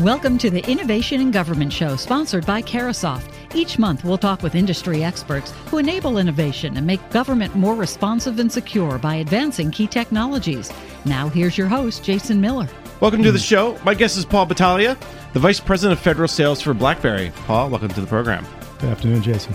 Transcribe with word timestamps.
Welcome 0.00 0.38
to 0.38 0.50
the 0.50 0.68
Innovation 0.68 1.20
in 1.20 1.30
Government 1.30 1.72
Show, 1.72 1.94
sponsored 1.94 2.44
by 2.44 2.62
Carahsoft. 2.62 3.30
Each 3.54 3.78
month, 3.78 4.02
we'll 4.02 4.18
talk 4.18 4.42
with 4.42 4.56
industry 4.56 5.04
experts 5.04 5.52
who 5.66 5.78
enable 5.78 6.18
innovation 6.18 6.76
and 6.76 6.84
make 6.84 7.10
government 7.10 7.54
more 7.54 7.76
responsive 7.76 8.40
and 8.40 8.50
secure 8.50 8.98
by 8.98 9.14
advancing 9.14 9.70
key 9.70 9.86
technologies. 9.86 10.72
Now, 11.04 11.28
here's 11.28 11.56
your 11.56 11.68
host, 11.68 12.02
Jason 12.02 12.40
Miller. 12.40 12.68
Welcome 12.98 13.22
to 13.22 13.30
the 13.30 13.38
show. 13.38 13.78
My 13.84 13.94
guest 13.94 14.18
is 14.18 14.24
Paul 14.24 14.46
Battaglia, 14.46 14.98
the 15.32 15.38
Vice 15.38 15.60
President 15.60 15.96
of 15.96 16.02
Federal 16.02 16.26
Sales 16.26 16.60
for 16.60 16.74
BlackBerry. 16.74 17.30
Paul, 17.46 17.70
welcome 17.70 17.90
to 17.90 18.00
the 18.00 18.08
program. 18.08 18.44
Good 18.80 18.90
afternoon, 18.90 19.22
Jason. 19.22 19.54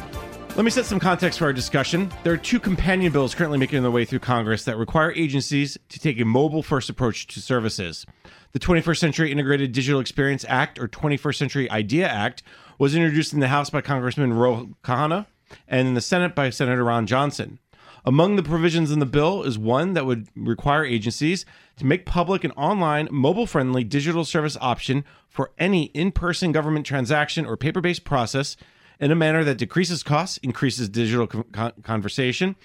Let 0.56 0.64
me 0.64 0.72
set 0.72 0.86
some 0.86 1.02
context 1.02 1.40
for 1.40 1.46
our 1.46 1.54
discussion. 1.54 2.10
There 2.24 2.32
are 2.32 2.38
two 2.38 2.62
companion 2.62 3.12
bills 3.12 3.36
currently 3.36 3.58
making 3.58 3.82
their 3.82 3.92
way 3.92 4.06
through 4.06 4.20
Congress 4.20 4.64
that 4.64 4.78
require 4.78 5.12
agencies 5.12 5.78
to 5.90 6.00
take 6.00 6.18
a 6.18 6.26
mobile 6.26 6.64
first 6.64 6.90
approach 6.90 7.28
to 7.28 7.42
services. 7.42 8.06
The 8.52 8.60
21st 8.60 8.98
Century 8.98 9.32
Integrated 9.32 9.74
Digital 9.74 10.00
Experience 10.00 10.44
Act, 10.48 10.80
or 10.80 10.88
21st 10.88 11.36
Century 11.36 11.70
IDEA 11.70 12.08
Act, 12.08 12.42
was 12.80 12.96
introduced 12.96 13.32
in 13.32 13.42
the 13.42 13.50
House 13.50 13.70
by 13.70 13.82
Congressman 13.82 14.34
Ro 14.34 14.70
Khanna 14.84 15.28
and 15.68 15.88
in 15.88 15.94
the 15.94 16.02
Senate 16.02 16.34
by 16.34 16.50
Senator 16.50 16.84
Ron 16.84 17.06
Johnson. 17.06 17.60
Among 18.06 18.38
the 18.38 18.44
provisions 18.44 18.90
in 18.90 18.98
the 18.98 19.06
bill 19.06 19.44
is 19.44 19.60
one 19.60 19.94
that 19.94 20.08
would 20.08 20.30
require 20.36 20.84
agencies 20.84 21.46
to 21.78 21.86
make 21.86 22.08
public 22.08 22.44
an 22.44 22.50
online, 22.54 23.08
mobile 23.12 23.46
friendly 23.46 23.84
digital 23.84 24.26
service 24.26 24.58
option 24.60 25.06
for 25.28 25.52
any 25.60 25.84
in 25.86 26.12
person 26.12 26.52
government 26.52 26.88
transaction 26.88 27.46
or 27.46 27.56
paper 27.56 27.82
based 27.82 28.04
process 28.04 28.58
in 29.00 29.12
a 29.12 29.16
manner 29.16 29.44
that 29.44 29.60
decreases 29.60 30.02
costs, 30.02 30.38
increases 30.40 30.90
digital 30.90 31.28
con- 31.28 31.74
conversation, 31.84 32.56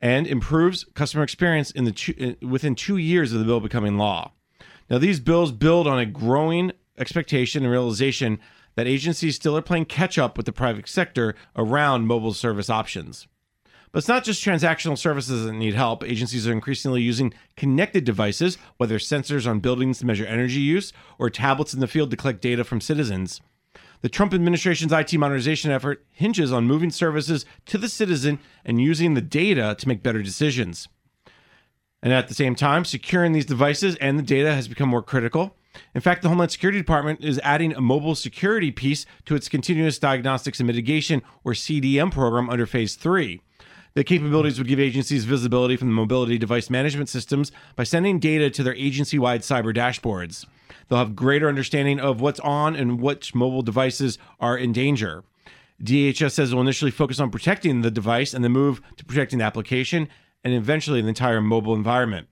and 0.00 0.26
improves 0.26 0.84
customer 0.94 1.22
experience 1.22 1.70
in 1.70 1.84
the 1.84 1.92
two, 1.92 2.34
within 2.42 2.74
two 2.74 2.96
years 2.96 3.32
of 3.32 3.38
the 3.38 3.44
bill 3.44 3.60
becoming 3.60 3.98
law. 3.98 4.32
Now, 4.90 4.98
these 4.98 5.20
bills 5.20 5.52
build 5.52 5.86
on 5.86 5.98
a 5.98 6.06
growing 6.06 6.72
expectation 6.96 7.62
and 7.62 7.70
realization 7.70 8.40
that 8.74 8.86
agencies 8.86 9.36
still 9.36 9.56
are 9.56 9.62
playing 9.62 9.86
catch 9.86 10.18
up 10.18 10.36
with 10.36 10.46
the 10.46 10.52
private 10.52 10.88
sector 10.88 11.34
around 11.56 12.06
mobile 12.06 12.32
service 12.32 12.70
options. 12.70 13.26
But 13.90 13.98
it's 13.98 14.08
not 14.08 14.24
just 14.24 14.44
transactional 14.44 14.98
services 14.98 15.44
that 15.44 15.52
need 15.52 15.74
help. 15.74 16.04
Agencies 16.04 16.46
are 16.46 16.52
increasingly 16.52 17.02
using 17.02 17.32
connected 17.56 18.04
devices, 18.04 18.58
whether 18.76 18.98
sensors 18.98 19.48
on 19.48 19.60
buildings 19.60 19.98
to 19.98 20.06
measure 20.06 20.26
energy 20.26 20.60
use 20.60 20.92
or 21.18 21.30
tablets 21.30 21.74
in 21.74 21.80
the 21.80 21.86
field 21.86 22.10
to 22.10 22.16
collect 22.16 22.42
data 22.42 22.64
from 22.64 22.80
citizens. 22.80 23.40
The 24.00 24.08
Trump 24.08 24.32
administration's 24.32 24.92
IT 24.92 25.12
modernization 25.14 25.70
effort 25.70 26.04
hinges 26.10 26.52
on 26.52 26.66
moving 26.66 26.90
services 26.90 27.44
to 27.66 27.78
the 27.78 27.88
citizen 27.88 28.38
and 28.64 28.80
using 28.80 29.14
the 29.14 29.20
data 29.20 29.74
to 29.76 29.88
make 29.88 30.02
better 30.02 30.22
decisions. 30.22 30.88
And 32.02 32.12
at 32.12 32.28
the 32.28 32.34
same 32.34 32.54
time, 32.54 32.84
securing 32.84 33.32
these 33.32 33.46
devices 33.46 33.96
and 33.96 34.18
the 34.18 34.22
data 34.22 34.54
has 34.54 34.68
become 34.68 34.88
more 34.88 35.02
critical. 35.02 35.56
In 35.94 36.00
fact, 36.00 36.22
the 36.22 36.28
Homeland 36.28 36.50
Security 36.50 36.78
Department 36.78 37.24
is 37.24 37.40
adding 37.42 37.74
a 37.74 37.80
mobile 37.80 38.14
security 38.14 38.70
piece 38.70 39.06
to 39.26 39.34
its 39.34 39.48
Continuous 39.48 39.98
Diagnostics 39.98 40.60
and 40.60 40.66
Mitigation, 40.66 41.22
or 41.44 41.52
CDM, 41.52 42.10
program 42.10 42.50
under 42.50 42.66
Phase 42.66 42.94
3. 42.94 43.40
The 43.94 44.04
capabilities 44.04 44.58
would 44.58 44.68
give 44.68 44.78
agencies 44.78 45.24
visibility 45.24 45.76
from 45.76 45.88
the 45.88 45.94
mobility 45.94 46.38
device 46.38 46.70
management 46.70 47.08
systems 47.08 47.50
by 47.74 47.84
sending 47.84 48.18
data 48.18 48.48
to 48.50 48.62
their 48.62 48.74
agency 48.74 49.18
wide 49.18 49.40
cyber 49.40 49.74
dashboards. 49.74 50.46
They'll 50.88 50.98
have 50.98 51.16
greater 51.16 51.48
understanding 51.48 51.98
of 51.98 52.20
what's 52.20 52.40
on 52.40 52.76
and 52.76 53.00
which 53.00 53.34
mobile 53.34 53.62
devices 53.62 54.18
are 54.40 54.56
in 54.56 54.72
danger. 54.72 55.24
DHS 55.82 56.32
says 56.32 56.52
it 56.52 56.54
will 56.54 56.62
initially 56.62 56.90
focus 56.90 57.20
on 57.20 57.30
protecting 57.30 57.82
the 57.82 57.90
device 57.90 58.34
and 58.34 58.44
then 58.44 58.52
move 58.52 58.80
to 58.96 59.04
protecting 59.04 59.38
the 59.38 59.44
application 59.44 60.08
and 60.44 60.54
eventually 60.54 61.00
the 61.00 61.08
entire 61.08 61.40
mobile 61.40 61.74
environment. 61.74 62.28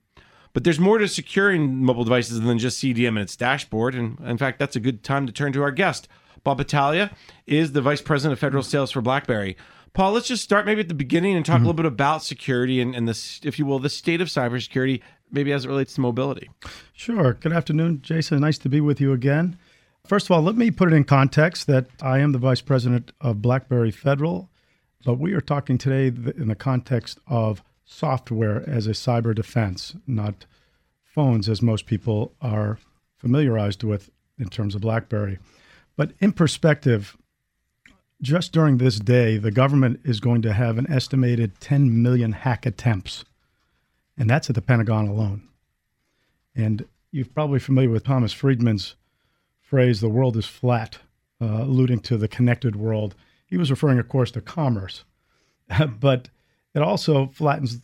But 0.53 0.65
there's 0.65 0.81
more 0.81 0.97
to 0.99 1.07
securing 1.07 1.85
mobile 1.85 2.05
devices 2.05 2.41
than 2.41 2.59
just 2.59 2.83
CDM 2.83 3.09
and 3.09 3.19
its 3.19 3.37
dashboard. 3.37 3.95
And 3.95 4.19
in 4.21 4.39
fact, 4.39 4.59
that's 4.59 4.75
a 4.75 4.81
good 4.81 5.05
time 5.05 5.27
to 5.27 5.33
turn 5.33 5.53
to 5.53 5.63
our 5.63 5.71
guest. 5.71 6.09
Bob 6.45 6.59
Battaglia 6.59 7.11
is 7.47 7.73
the 7.73 7.83
Vice 7.83 8.01
President 8.01 8.33
of 8.33 8.39
Federal 8.39 8.63
Sales 8.63 8.91
for 8.91 9.03
BlackBerry. 9.03 9.57
Paul, 9.93 10.13
let's 10.13 10.29
just 10.29 10.43
start 10.43 10.65
maybe 10.65 10.81
at 10.81 10.89
the 10.89 10.95
beginning 10.95 11.37
and 11.37 11.45
talk 11.45 11.57
mm-hmm. 11.57 11.65
a 11.65 11.67
little 11.67 11.77
bit 11.77 11.87
about 11.87 12.23
security 12.23 12.81
and, 12.81 12.95
and 12.95 13.09
this, 13.09 13.41
if 13.43 13.59
you 13.59 13.67
will, 13.67 13.79
the 13.79 13.91
state 13.91 14.21
of 14.21 14.29
cybersecurity, 14.29 15.03
maybe 15.31 15.53
as 15.53 15.65
it 15.65 15.69
relates 15.69 15.95
to 15.95 16.01
mobility. 16.01 16.49
Sure. 16.93 17.35
Good 17.35 17.53
afternoon, 17.53 18.01
Jason. 18.03 18.41
Nice 18.41 18.59
to 18.59 18.69
be 18.69 18.81
with 18.81 19.01
you 19.01 19.13
again. 19.13 19.59
First 20.07 20.27
of 20.27 20.31
all, 20.31 20.43
let 20.43 20.55
me 20.55 20.71
put 20.71 20.93
it 20.93 20.95
in 20.95 21.05
context 21.05 21.67
that 21.67 21.87
I 22.01 22.21
am 22.21 22.33
the 22.33 22.39
Vice 22.39 22.61
President 22.61 23.11
of 23.21 23.43
BlackBerry 23.43 23.91
Federal, 23.91 24.49
but 25.05 25.19
we 25.19 25.33
are 25.35 25.41
talking 25.41 25.79
today 25.79 26.07
in 26.07 26.49
the 26.49 26.55
context 26.55 27.19
of 27.27 27.63
software 27.87 28.69
as 28.69 28.87
a 28.87 28.91
cyber 28.91 29.35
defense, 29.35 29.97
not 30.07 30.45
phones 31.03 31.49
as 31.49 31.63
most 31.63 31.87
people 31.87 32.35
are 32.43 32.79
familiarized 33.17 33.83
with 33.83 34.11
in 34.39 34.49
terms 34.49 34.75
of 34.75 34.83
BlackBerry. 34.83 35.39
But 35.97 36.13
in 36.19 36.33
perspective, 36.33 37.17
just 38.21 38.53
during 38.53 38.77
this 38.77 38.99
day, 38.99 39.39
the 39.39 39.51
government 39.51 40.01
is 40.05 40.21
going 40.21 40.43
to 40.43 40.53
have 40.53 40.77
an 40.77 40.91
estimated 40.91 41.59
10 41.61 42.03
million 42.03 42.33
hack 42.33 42.67
attempts, 42.67 43.25
and 44.19 44.29
that's 44.29 44.51
at 44.51 44.57
the 44.57 44.63
Pentagon 44.63 45.07
alone. 45.07 45.49
And 46.55 46.87
you're 47.11 47.27
probably 47.27 47.61
familiar 47.61 47.91
with 47.91 48.05
Thomas 48.05 48.33
Friedman's 48.33 48.97
phrase, 49.61 50.01
the 50.01 50.09
world 50.09 50.37
is 50.37 50.47
flat, 50.47 50.99
uh, 51.41 51.63
alluding 51.63 52.01
to 52.01 52.17
the 52.17 52.29
connected 52.29 52.77
world. 52.77 53.15
He 53.47 53.57
was 53.57 53.71
referring, 53.71 53.99
of 53.99 54.09
course, 54.09 54.31
to 54.33 54.41
commerce. 54.41 55.05
but 56.01 56.29
it 56.77 56.83
also 56.83 57.27
flattens 57.29 57.81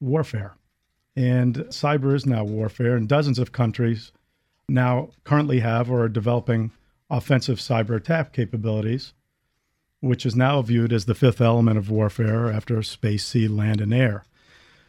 warfare. 0.00 0.56
And 1.14 1.56
cyber 1.68 2.14
is 2.14 2.24
now 2.24 2.42
warfare, 2.42 2.96
and 2.96 3.06
dozens 3.06 3.38
of 3.38 3.52
countries 3.52 4.12
now 4.66 5.10
currently 5.24 5.60
have 5.60 5.90
or 5.90 6.04
are 6.04 6.08
developing 6.08 6.70
offensive 7.10 7.58
cyber 7.58 7.96
attack 7.96 8.32
capabilities, 8.32 9.12
which 10.00 10.24
is 10.24 10.34
now 10.34 10.62
viewed 10.62 10.92
as 10.92 11.04
the 11.04 11.14
fifth 11.14 11.40
element 11.40 11.76
of 11.76 11.90
warfare 11.90 12.50
after 12.50 12.82
space, 12.82 13.26
sea, 13.26 13.46
land, 13.46 13.80
and 13.80 13.92
air. 13.92 14.24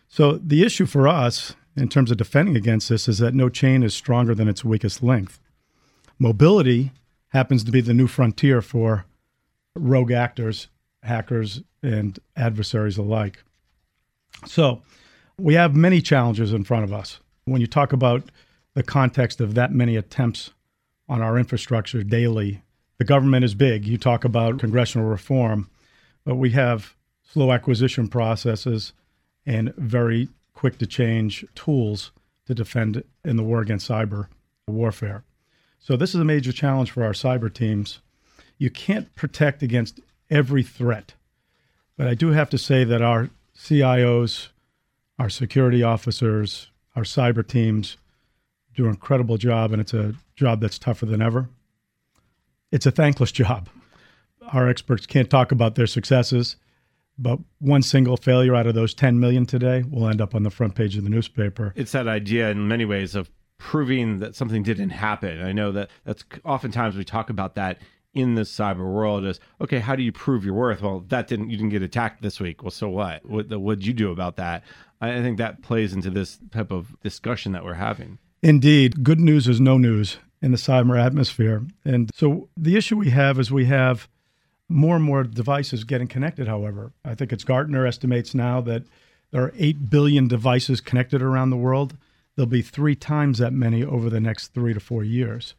So 0.07 0.33
the 0.33 0.63
issue 0.63 0.85
for 0.85 1.07
us 1.07 1.55
in 1.75 1.89
terms 1.89 2.09
of 2.09 2.17
defending 2.17 2.55
against 2.55 2.87
this 2.87 3.09
is 3.09 3.17
that 3.17 3.33
no 3.33 3.49
chain 3.49 3.83
is 3.83 3.93
stronger 3.93 4.33
than 4.33 4.47
its 4.47 4.63
weakest 4.63 5.03
link. 5.03 5.31
Mobility 6.17 6.91
happens 7.29 7.63
to 7.65 7.71
be 7.71 7.81
the 7.81 7.93
new 7.93 8.07
frontier 8.07 8.61
for 8.61 9.05
rogue 9.75 10.11
actors, 10.11 10.67
hackers, 11.03 11.61
and 11.83 12.19
adversaries 12.35 12.97
alike. 12.97 13.43
So, 14.45 14.81
we 15.37 15.55
have 15.55 15.75
many 15.75 16.01
challenges 16.01 16.53
in 16.53 16.63
front 16.63 16.83
of 16.83 16.93
us. 16.93 17.19
When 17.45 17.61
you 17.61 17.67
talk 17.67 17.93
about 17.93 18.23
the 18.73 18.83
context 18.83 19.41
of 19.41 19.55
that 19.55 19.71
many 19.71 19.95
attempts 19.95 20.51
on 21.09 21.21
our 21.21 21.37
infrastructure 21.37 22.03
daily, 22.03 22.61
the 22.97 23.03
government 23.03 23.43
is 23.43 23.55
big. 23.55 23.85
You 23.85 23.97
talk 23.97 24.23
about 24.23 24.59
congressional 24.59 25.07
reform, 25.07 25.69
but 26.23 26.35
we 26.35 26.51
have 26.51 26.95
slow 27.23 27.51
acquisition 27.51 28.07
processes 28.07 28.93
and 29.45 29.73
very 29.75 30.29
quick 30.53 30.77
to 30.77 30.85
change 30.85 31.43
tools 31.55 32.11
to 32.45 32.53
defend 32.53 33.03
in 33.25 33.37
the 33.37 33.43
war 33.43 33.61
against 33.61 33.89
cyber 33.89 34.27
warfare. 34.67 35.23
So, 35.79 35.97
this 35.97 36.13
is 36.13 36.21
a 36.21 36.25
major 36.25 36.51
challenge 36.51 36.91
for 36.91 37.03
our 37.03 37.13
cyber 37.13 37.51
teams. 37.51 38.01
You 38.59 38.69
can't 38.69 39.13
protect 39.15 39.63
against 39.63 39.99
every 40.31 40.63
threat. 40.63 41.13
But 41.97 42.07
I 42.07 42.15
do 42.15 42.29
have 42.29 42.49
to 42.49 42.57
say 42.57 42.83
that 42.85 43.01
our 43.01 43.29
CIOs, 43.55 44.47
our 45.19 45.29
security 45.29 45.83
officers, 45.83 46.69
our 46.95 47.03
cyber 47.03 47.45
teams 47.47 47.97
do 48.75 48.85
an 48.85 48.91
incredible 48.91 49.37
job, 49.37 49.71
and 49.71 49.81
it's 49.81 49.93
a 49.93 50.15
job 50.35 50.61
that's 50.61 50.79
tougher 50.79 51.05
than 51.05 51.21
ever. 51.21 51.49
It's 52.71 52.85
a 52.85 52.91
thankless 52.91 53.31
job. 53.43 53.69
Our 54.53 54.67
experts 54.67 55.05
can't 55.05 55.29
talk 55.29 55.51
about 55.51 55.75
their 55.75 55.87
successes, 55.87 56.55
but 57.17 57.39
one 57.59 57.83
single 57.83 58.17
failure 58.17 58.55
out 58.55 58.65
of 58.65 58.73
those 58.73 58.93
10 58.93 59.19
million 59.19 59.45
today 59.45 59.83
will 59.87 60.07
end 60.07 60.21
up 60.21 60.33
on 60.33 60.43
the 60.43 60.49
front 60.49 60.73
page 60.73 60.97
of 60.97 61.03
the 61.03 61.09
newspaper. 61.09 61.73
It's 61.75 61.91
that 61.91 62.07
idea 62.07 62.49
in 62.49 62.67
many 62.67 62.85
ways 62.85 63.13
of 63.13 63.29
proving 63.59 64.19
that 64.19 64.35
something 64.35 64.63
didn't 64.63 64.89
happen. 64.89 65.41
I 65.43 65.51
know 65.51 65.71
that 65.73 65.91
that's 66.03 66.23
oftentimes 66.43 66.95
we 66.95 67.03
talk 67.03 67.29
about 67.29 67.53
that 67.55 67.79
in 68.13 68.35
the 68.35 68.41
cyber 68.41 68.91
world 68.91 69.25
is 69.25 69.39
okay 69.61 69.79
how 69.79 69.95
do 69.95 70.03
you 70.03 70.11
prove 70.11 70.43
your 70.43 70.53
worth? 70.53 70.81
Well 70.81 71.05
that 71.07 71.27
didn't 71.27 71.49
you 71.49 71.57
didn't 71.57 71.69
get 71.69 71.81
attacked 71.81 72.21
this 72.21 72.39
week. 72.39 72.61
Well 72.63 72.71
so 72.71 72.89
what? 72.89 73.25
What 73.25 73.49
what'd 73.49 73.85
you 73.85 73.93
do 73.93 74.11
about 74.11 74.35
that? 74.37 74.63
I 74.99 75.21
think 75.21 75.37
that 75.37 75.63
plays 75.63 75.93
into 75.93 76.09
this 76.09 76.37
type 76.51 76.71
of 76.71 76.99
discussion 77.01 77.53
that 77.53 77.63
we're 77.63 77.73
having. 77.73 78.19
Indeed 78.43 79.03
good 79.03 79.19
news 79.19 79.47
is 79.47 79.59
no 79.59 79.77
news 79.77 80.17
in 80.41 80.51
the 80.51 80.57
cyber 80.57 80.99
atmosphere. 81.01 81.63
And 81.85 82.11
so 82.13 82.49
the 82.57 82.75
issue 82.75 82.97
we 82.97 83.11
have 83.11 83.39
is 83.39 83.51
we 83.51 83.65
have 83.65 84.07
more 84.67 84.95
and 84.95 85.05
more 85.05 85.23
devices 85.23 85.83
getting 85.83 86.07
connected 86.07 86.47
however. 86.47 86.91
I 87.05 87.15
think 87.15 87.31
it's 87.31 87.43
gartner 87.43 87.85
estimates 87.85 88.33
now 88.33 88.61
that 88.61 88.83
there 89.31 89.43
are 89.43 89.53
8 89.57 89.89
billion 89.89 90.27
devices 90.27 90.81
connected 90.81 91.21
around 91.21 91.49
the 91.49 91.57
world. 91.57 91.95
There'll 92.35 92.49
be 92.49 92.61
three 92.61 92.95
times 92.95 93.37
that 93.37 93.53
many 93.53 93.83
over 93.83 94.09
the 94.09 94.19
next 94.19 94.49
three 94.49 94.73
to 94.73 94.79
four 94.79 95.03
years. 95.03 95.55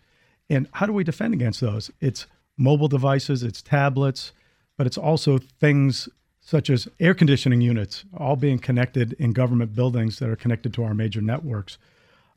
And 0.48 0.68
how 0.72 0.86
do 0.86 0.92
we 0.92 1.04
defend 1.04 1.32
against 1.34 1.60
those? 1.60 1.90
It's 2.00 2.26
mobile 2.56 2.88
devices, 2.88 3.42
it's 3.42 3.62
tablets, 3.62 4.32
but 4.76 4.86
it's 4.86 4.98
also 4.98 5.38
things 5.38 6.08
such 6.40 6.68
as 6.70 6.88
air 6.98 7.14
conditioning 7.14 7.60
units, 7.60 8.04
all 8.16 8.36
being 8.36 8.58
connected 8.58 9.12
in 9.14 9.32
government 9.32 9.74
buildings 9.74 10.18
that 10.18 10.28
are 10.28 10.36
connected 10.36 10.74
to 10.74 10.82
our 10.82 10.94
major 10.94 11.20
networks. 11.20 11.78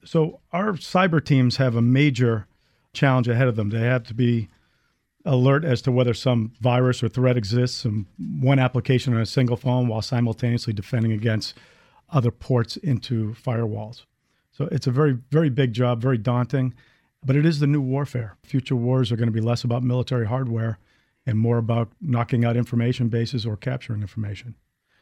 So 0.03 0.39
our 0.53 0.73
cyber 0.73 1.23
teams 1.23 1.57
have 1.57 1.75
a 1.75 1.81
major 1.81 2.47
challenge 2.93 3.27
ahead 3.27 3.47
of 3.47 3.55
them. 3.55 3.69
They 3.71 3.79
have 3.79 4.03
to 4.03 4.13
be 4.13 4.47
alert 5.25 5.65
as 5.65 5.81
to 5.81 5.91
whether 5.91 6.13
some 6.13 6.53
virus 6.61 7.01
or 7.01 7.09
threat 7.09 7.35
exists 7.35 7.83
in 7.83 8.05
one 8.39 8.59
application 8.59 9.15
on 9.15 9.21
a 9.21 9.25
single 9.25 9.57
phone 9.57 9.87
while 9.87 10.03
simultaneously 10.03 10.71
defending 10.71 11.11
against 11.11 11.55
other 12.11 12.29
ports 12.29 12.77
into 12.77 13.33
firewalls. 13.33 14.03
So 14.51 14.69
it's 14.71 14.85
a 14.85 14.91
very, 14.91 15.17
very 15.31 15.49
big 15.49 15.73
job, 15.73 15.99
very 15.99 16.19
daunting, 16.19 16.75
but 17.25 17.35
it 17.35 17.45
is 17.45 17.59
the 17.59 17.67
new 17.67 17.81
warfare. 17.81 18.37
Future 18.43 18.75
wars 18.75 19.11
are 19.11 19.15
going 19.15 19.27
to 19.27 19.33
be 19.33 19.41
less 19.41 19.63
about 19.63 19.83
military 19.83 20.27
hardware 20.27 20.77
and 21.25 21.39
more 21.39 21.57
about 21.57 21.89
knocking 21.99 22.45
out 22.45 22.55
information 22.55 23.09
bases 23.09 23.45
or 23.45 23.57
capturing 23.57 24.01
information. 24.01 24.55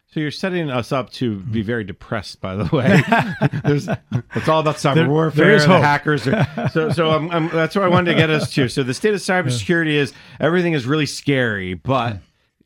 So 0.08 0.20
you're 0.20 0.32
setting 0.32 0.70
us 0.70 0.92
up 0.92 1.12
to 1.14 1.40
be 1.40 1.60
mm-hmm. 1.60 1.66
very 1.66 1.84
depressed, 1.84 2.40
by 2.40 2.56
the 2.56 2.66
way. 2.76 3.02
it's 4.36 4.48
all 4.48 4.60
about 4.60 4.76
cyber 4.76 4.96
there, 4.96 5.10
warfare, 5.10 5.58
there 5.58 5.68
the 5.68 5.80
hackers. 5.80 6.28
Are, 6.28 6.70
so, 6.72 6.92
so 6.92 7.10
I'm, 7.10 7.32
I'm, 7.32 7.50
that's 7.50 7.76
where 7.76 7.84
I 7.84 7.88
wanted 7.88 8.12
to 8.12 8.18
get 8.18 8.30
us 8.30 8.54
to. 8.54 8.70
So 8.70 8.84
the 8.84 8.94
state 8.94 9.16
of 9.16 9.20
cybersecurity 9.22 9.94
is 9.94 10.14
everything 10.40 10.74
is 10.74 10.86
really 10.86 11.08
scary, 11.08 11.74
but 11.74 12.20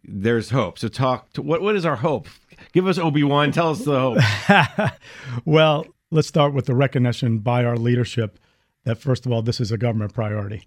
there's 0.04 0.50
hope. 0.50 0.78
So 0.78 0.90
talk 0.90 1.32
to 1.34 1.42
what 1.42 1.62
what 1.62 1.78
is 1.78 1.86
our 1.86 1.96
hope? 1.96 2.28
Give 2.74 2.86
us 2.86 2.98
Obi 2.98 3.24
Wan. 3.24 3.54
Tell 3.54 3.70
us 3.70 3.86
the 3.86 3.98
hope. 3.98 4.92
well, 5.46 5.86
let's 6.12 6.28
start 6.28 6.54
with 6.54 6.66
the 6.66 6.76
recognition 6.76 7.40
by 7.40 7.64
our 7.64 7.78
leadership 7.78 8.40
that 8.88 8.98
first 8.98 9.26
of 9.26 9.34
all, 9.34 9.42
this 9.42 9.60
is 9.60 9.70
a 9.70 9.78
government 9.78 10.14
priority. 10.14 10.66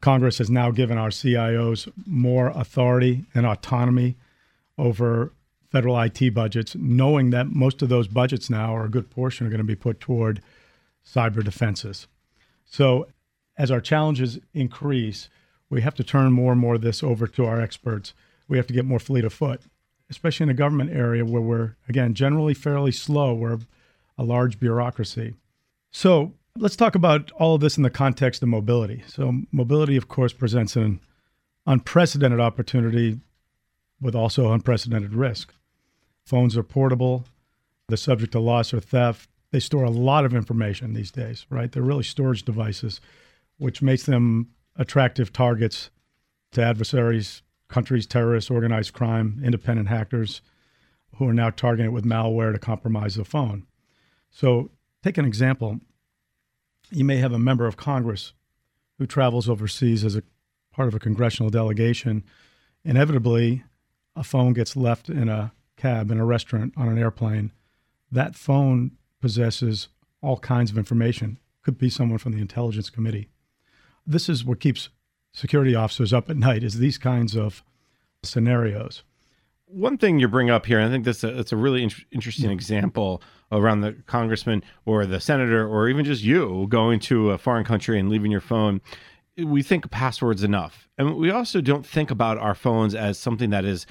Congress 0.00 0.38
has 0.38 0.50
now 0.50 0.72
given 0.72 0.98
our 0.98 1.10
CIOs 1.10 1.88
more 2.04 2.48
authority 2.48 3.26
and 3.32 3.46
autonomy 3.46 4.16
over 4.76 5.32
federal 5.70 5.98
IT 6.00 6.34
budgets, 6.34 6.74
knowing 6.74 7.30
that 7.30 7.46
most 7.46 7.80
of 7.80 7.88
those 7.88 8.08
budgets 8.08 8.50
now, 8.50 8.74
or 8.74 8.84
a 8.84 8.90
good 8.90 9.08
portion, 9.08 9.46
are 9.46 9.50
going 9.50 9.58
to 9.58 9.64
be 9.64 9.76
put 9.76 10.00
toward 10.00 10.42
cyber 11.06 11.44
defenses. 11.44 12.08
So, 12.64 13.06
as 13.56 13.70
our 13.70 13.80
challenges 13.80 14.40
increase, 14.52 15.28
we 15.70 15.80
have 15.80 15.94
to 15.94 16.02
turn 16.02 16.32
more 16.32 16.50
and 16.50 16.60
more 16.60 16.74
of 16.74 16.82
this 16.82 17.04
over 17.04 17.28
to 17.28 17.44
our 17.46 17.60
experts. 17.60 18.14
We 18.48 18.56
have 18.56 18.66
to 18.66 18.74
get 18.74 18.84
more 18.84 18.98
fleet 18.98 19.24
of 19.24 19.32
foot, 19.32 19.60
especially 20.10 20.44
in 20.44 20.48
the 20.48 20.54
government 20.54 20.90
area 20.90 21.24
where 21.24 21.40
we're, 21.40 21.76
again, 21.88 22.14
generally 22.14 22.54
fairly 22.54 22.90
slow. 22.90 23.32
We're 23.32 23.60
a 24.18 24.24
large 24.24 24.58
bureaucracy. 24.58 25.34
So, 25.92 26.32
let's 26.58 26.76
talk 26.76 26.94
about 26.94 27.30
all 27.32 27.56
of 27.56 27.60
this 27.60 27.76
in 27.76 27.82
the 27.82 27.90
context 27.90 28.42
of 28.42 28.48
mobility. 28.48 29.02
So, 29.06 29.42
mobility, 29.50 29.96
of 29.96 30.08
course, 30.08 30.32
presents 30.32 30.76
an 30.76 31.00
unprecedented 31.66 32.40
opportunity 32.40 33.20
with 34.00 34.14
also 34.14 34.52
unprecedented 34.52 35.14
risk. 35.14 35.52
Phones 36.24 36.56
are 36.56 36.62
portable, 36.62 37.24
they're 37.88 37.96
subject 37.96 38.32
to 38.32 38.40
loss 38.40 38.72
or 38.72 38.80
theft. 38.80 39.28
They 39.50 39.60
store 39.60 39.84
a 39.84 39.90
lot 39.90 40.24
of 40.24 40.34
information 40.34 40.94
these 40.94 41.12
days, 41.12 41.46
right? 41.48 41.70
They're 41.70 41.82
really 41.82 42.02
storage 42.02 42.44
devices, 42.44 43.00
which 43.58 43.82
makes 43.82 44.04
them 44.04 44.48
attractive 44.76 45.32
targets 45.32 45.90
to 46.52 46.62
adversaries, 46.62 47.42
countries, 47.68 48.06
terrorists, 48.06 48.50
organized 48.50 48.94
crime, 48.94 49.40
independent 49.44 49.88
hackers 49.88 50.42
who 51.16 51.28
are 51.28 51.34
now 51.34 51.50
targeting 51.50 51.86
it 51.86 51.92
with 51.92 52.04
malware 52.04 52.52
to 52.52 52.58
compromise 52.58 53.14
the 53.14 53.24
phone. 53.24 53.66
So, 54.30 54.70
take 55.04 55.18
an 55.18 55.24
example. 55.24 55.80
You 56.94 57.04
may 57.04 57.16
have 57.16 57.32
a 57.32 57.38
member 57.40 57.66
of 57.66 57.76
Congress 57.76 58.34
who 58.98 59.06
travels 59.06 59.48
overseas 59.48 60.04
as 60.04 60.14
a 60.14 60.22
part 60.72 60.86
of 60.86 60.94
a 60.94 61.00
congressional 61.00 61.50
delegation. 61.50 62.22
Inevitably, 62.84 63.64
a 64.14 64.22
phone 64.22 64.52
gets 64.52 64.76
left 64.76 65.08
in 65.08 65.28
a 65.28 65.52
cab 65.76 66.12
in 66.12 66.20
a 66.20 66.24
restaurant 66.24 66.72
on 66.76 66.88
an 66.88 66.96
airplane, 66.96 67.50
that 68.12 68.36
phone 68.36 68.92
possesses 69.20 69.88
all 70.22 70.38
kinds 70.38 70.70
of 70.70 70.78
information. 70.78 71.38
Could 71.62 71.78
be 71.78 71.90
someone 71.90 72.18
from 72.18 72.32
the 72.32 72.40
intelligence 72.40 72.90
committee. 72.90 73.28
This 74.06 74.28
is 74.28 74.44
what 74.44 74.60
keeps 74.60 74.90
security 75.32 75.74
officers 75.74 76.12
up 76.12 76.30
at 76.30 76.36
night 76.36 76.62
is 76.62 76.78
these 76.78 76.98
kinds 76.98 77.36
of 77.36 77.64
scenarios. 78.22 79.02
One 79.74 79.98
thing 79.98 80.20
you 80.20 80.28
bring 80.28 80.50
up 80.50 80.66
here, 80.66 80.78
and 80.78 80.88
I 80.88 80.92
think 80.92 81.04
this 81.04 81.24
uh, 81.24 81.34
it's 81.34 81.50
a 81.50 81.56
really 81.56 81.82
in- 81.82 81.90
interesting 82.12 82.46
mm-hmm. 82.46 82.52
example 82.52 83.22
around 83.50 83.80
the 83.80 83.92
congressman 84.06 84.62
or 84.86 85.04
the 85.04 85.18
senator 85.18 85.66
or 85.66 85.88
even 85.88 86.04
just 86.04 86.22
you 86.22 86.66
going 86.68 87.00
to 87.00 87.30
a 87.32 87.38
foreign 87.38 87.64
country 87.64 87.98
and 87.98 88.08
leaving 88.08 88.30
your 88.30 88.40
phone. 88.40 88.80
We 89.36 89.64
think 89.64 89.90
passwords 89.90 90.44
enough, 90.44 90.88
and 90.96 91.16
we 91.16 91.30
also 91.32 91.60
don't 91.60 91.84
think 91.84 92.12
about 92.12 92.38
our 92.38 92.54
phones 92.54 92.94
as 92.94 93.18
something 93.18 93.50
that 93.50 93.64
is 93.64 93.84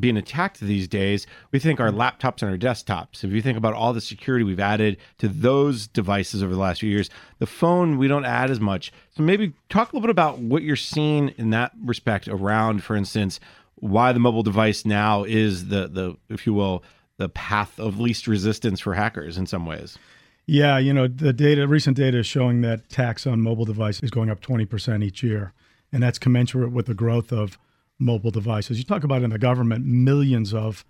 being 0.00 0.16
attacked 0.16 0.60
these 0.60 0.88
days, 0.88 1.26
we 1.52 1.58
think 1.58 1.80
our 1.80 1.90
mm-hmm. 1.90 2.00
laptops 2.00 2.42
and 2.42 2.50
our 2.50 2.58
desktops. 2.58 3.22
If 3.22 3.30
you 3.30 3.42
think 3.42 3.58
about 3.58 3.74
all 3.74 3.92
the 3.92 4.00
security 4.00 4.44
we've 4.44 4.58
added 4.58 4.96
to 5.18 5.28
those 5.28 5.86
devices 5.86 6.42
over 6.42 6.52
the 6.52 6.60
last 6.60 6.80
few 6.80 6.90
years, 6.90 7.10
the 7.38 7.46
phone 7.46 7.98
we 7.98 8.08
don't 8.08 8.24
add 8.24 8.50
as 8.50 8.58
much. 8.58 8.92
So 9.10 9.22
maybe 9.22 9.52
talk 9.68 9.92
a 9.92 9.96
little 9.96 10.06
bit 10.06 10.10
about 10.10 10.38
what 10.38 10.62
you're 10.62 10.76
seeing 10.76 11.28
in 11.36 11.50
that 11.50 11.72
respect 11.84 12.26
around, 12.26 12.82
for 12.82 12.96
instance, 12.96 13.38
why 13.76 14.12
the 14.12 14.18
mobile 14.18 14.42
device 14.42 14.84
now 14.84 15.24
is 15.24 15.68
the 15.68 15.88
the 15.88 16.16
if 16.28 16.46
you 16.46 16.54
will 16.54 16.82
the 17.18 17.28
path 17.28 17.78
of 17.78 17.98
least 17.98 18.26
resistance 18.26 18.80
for 18.80 18.94
hackers 18.94 19.38
in 19.38 19.46
some 19.46 19.64
ways. 19.64 19.98
Yeah, 20.46 20.78
you 20.78 20.92
know, 20.92 21.08
the 21.08 21.32
data 21.32 21.66
recent 21.66 21.96
data 21.96 22.18
is 22.18 22.26
showing 22.26 22.60
that 22.60 22.88
tax 22.88 23.26
on 23.26 23.40
mobile 23.40 23.64
device 23.64 24.00
is 24.00 24.10
going 24.10 24.30
up 24.30 24.40
20% 24.40 25.02
each 25.02 25.22
year, 25.22 25.52
and 25.92 26.02
that's 26.02 26.18
commensurate 26.18 26.72
with 26.72 26.86
the 26.86 26.94
growth 26.94 27.32
of 27.32 27.58
mobile 27.98 28.30
devices. 28.30 28.78
You 28.78 28.84
talk 28.84 29.02
about 29.02 29.22
in 29.22 29.30
the 29.30 29.38
government 29.38 29.84
millions 29.86 30.54
of 30.54 30.84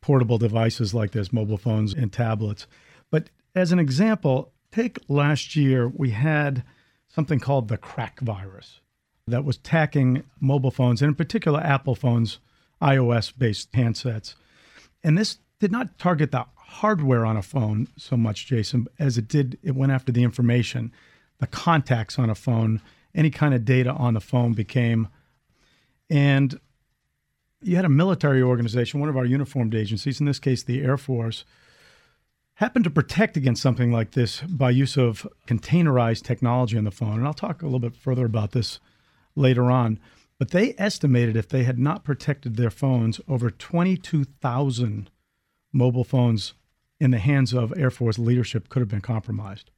portable 0.00 0.38
devices 0.38 0.94
like 0.94 1.10
this, 1.10 1.32
mobile 1.32 1.58
phones 1.58 1.92
and 1.92 2.12
tablets. 2.12 2.66
But 3.10 3.30
as 3.54 3.72
an 3.72 3.78
example, 3.78 4.52
take 4.72 4.98
last 5.08 5.54
year, 5.54 5.88
we 5.88 6.10
had 6.10 6.64
something 7.08 7.40
called 7.40 7.68
the 7.68 7.76
crack 7.76 8.20
virus 8.20 8.80
that 9.26 9.44
was 9.44 9.56
attacking 9.56 10.24
mobile 10.40 10.70
phones, 10.70 11.00
and 11.02 11.08
in 11.08 11.14
particular 11.14 11.60
Apple 11.60 11.94
phones, 11.94 12.38
iOS 12.82 13.32
based 13.36 13.72
handsets. 13.72 14.34
And 15.02 15.16
this 15.16 15.38
did 15.60 15.72
not 15.72 15.98
target 15.98 16.30
the 16.30 16.46
hardware 16.56 17.24
on 17.24 17.36
a 17.36 17.42
phone 17.42 17.88
so 17.96 18.16
much, 18.16 18.46
Jason, 18.46 18.86
as 18.98 19.16
it 19.16 19.28
did, 19.28 19.58
it 19.62 19.74
went 19.74 19.92
after 19.92 20.12
the 20.12 20.22
information, 20.22 20.92
the 21.38 21.46
contacts 21.46 22.18
on 22.18 22.28
a 22.28 22.34
phone, 22.34 22.80
any 23.14 23.30
kind 23.30 23.54
of 23.54 23.64
data 23.64 23.92
on 23.92 24.14
the 24.14 24.20
phone 24.20 24.52
became 24.52 25.08
and 26.10 26.60
you 27.62 27.76
had 27.76 27.84
a 27.84 27.90
military 27.90 28.42
organization, 28.42 29.00
one 29.00 29.08
of 29.08 29.16
our 29.16 29.24
uniformed 29.24 29.74
agencies, 29.74 30.20
in 30.20 30.26
this 30.26 30.38
case, 30.38 30.62
the 30.62 30.82
Air 30.82 30.98
Force, 30.98 31.44
happened 32.54 32.84
to 32.84 32.90
protect 32.90 33.36
against 33.36 33.62
something 33.62 33.90
like 33.90 34.12
this 34.12 34.42
by 34.42 34.70
use 34.70 34.96
of 34.96 35.26
containerized 35.46 36.22
technology 36.22 36.76
on 36.76 36.84
the 36.84 36.90
phone. 36.90 37.18
And 37.18 37.26
I'll 37.26 37.34
talk 37.34 37.62
a 37.62 37.64
little 37.64 37.80
bit 37.80 37.96
further 37.96 38.26
about 38.26 38.52
this 38.52 38.80
later 39.34 39.70
on. 39.70 39.98
But 40.38 40.50
they 40.50 40.74
estimated 40.78 41.36
if 41.36 41.48
they 41.48 41.64
had 41.64 41.78
not 41.78 42.04
protected 42.04 42.56
their 42.56 42.70
phones, 42.70 43.20
over 43.28 43.50
22,000 43.50 45.10
mobile 45.72 46.04
phones 46.04 46.54
in 47.00 47.10
the 47.10 47.18
hands 47.18 47.52
of 47.52 47.72
Air 47.76 47.90
Force 47.90 48.18
leadership 48.18 48.68
could 48.68 48.80
have 48.80 48.88
been 48.88 49.00
compromised. 49.00 49.70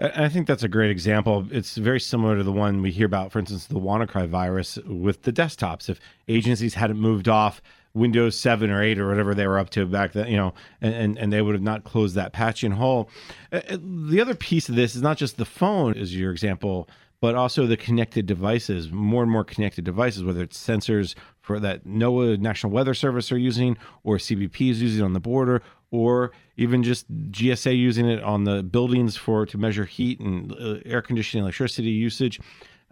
I 0.00 0.28
think 0.28 0.48
that's 0.48 0.64
a 0.64 0.68
great 0.68 0.90
example. 0.90 1.46
It's 1.52 1.76
very 1.76 2.00
similar 2.00 2.36
to 2.36 2.42
the 2.42 2.50
one 2.50 2.82
we 2.82 2.90
hear 2.90 3.06
about, 3.06 3.30
for 3.30 3.38
instance, 3.38 3.66
the 3.66 3.78
WannaCry 3.78 4.26
virus 4.26 4.76
with 4.84 5.22
the 5.22 5.32
desktops. 5.32 5.88
If 5.88 6.00
agencies 6.26 6.74
hadn't 6.74 6.98
moved 6.98 7.28
off 7.28 7.62
Windows 7.94 8.38
7 8.38 8.70
or 8.70 8.82
8 8.82 8.98
or 8.98 9.08
whatever 9.08 9.34
they 9.34 9.46
were 9.46 9.58
up 9.58 9.70
to 9.70 9.86
back 9.86 10.12
then, 10.12 10.28
you 10.28 10.36
know, 10.36 10.54
and, 10.80 11.16
and 11.18 11.32
they 11.32 11.40
would 11.40 11.54
have 11.54 11.62
not 11.62 11.84
closed 11.84 12.16
that 12.16 12.32
patching 12.32 12.72
hole. 12.72 13.10
Uh, 13.52 13.60
uh, 13.68 13.76
the 14.08 14.20
other 14.20 14.34
piece 14.34 14.68
of 14.68 14.74
this 14.74 14.96
is 14.96 15.02
not 15.02 15.18
just 15.18 15.36
the 15.36 15.44
phone, 15.44 15.94
as 15.96 16.16
your 16.16 16.32
example, 16.32 16.88
but 17.22 17.36
also 17.36 17.68
the 17.68 17.76
connected 17.76 18.26
devices, 18.26 18.90
more 18.90 19.22
and 19.22 19.30
more 19.30 19.44
connected 19.44 19.84
devices, 19.84 20.24
whether 20.24 20.42
it's 20.42 20.58
sensors 20.58 21.14
for 21.40 21.60
that 21.60 21.86
NOAA 21.86 22.40
National 22.40 22.72
Weather 22.72 22.94
Service 22.94 23.30
are 23.30 23.38
using 23.38 23.78
or 24.02 24.16
CBP 24.16 24.72
is 24.72 24.82
using 24.82 25.04
on 25.04 25.12
the 25.12 25.20
border 25.20 25.62
or 25.92 26.32
even 26.56 26.82
just 26.82 27.08
GSA 27.30 27.78
using 27.78 28.06
it 28.08 28.20
on 28.24 28.42
the 28.42 28.64
buildings 28.64 29.16
for 29.16 29.46
to 29.46 29.56
measure 29.56 29.84
heat 29.84 30.18
and 30.18 30.52
uh, 30.52 30.80
air 30.84 31.00
conditioning, 31.00 31.44
electricity 31.44 31.90
usage. 31.90 32.40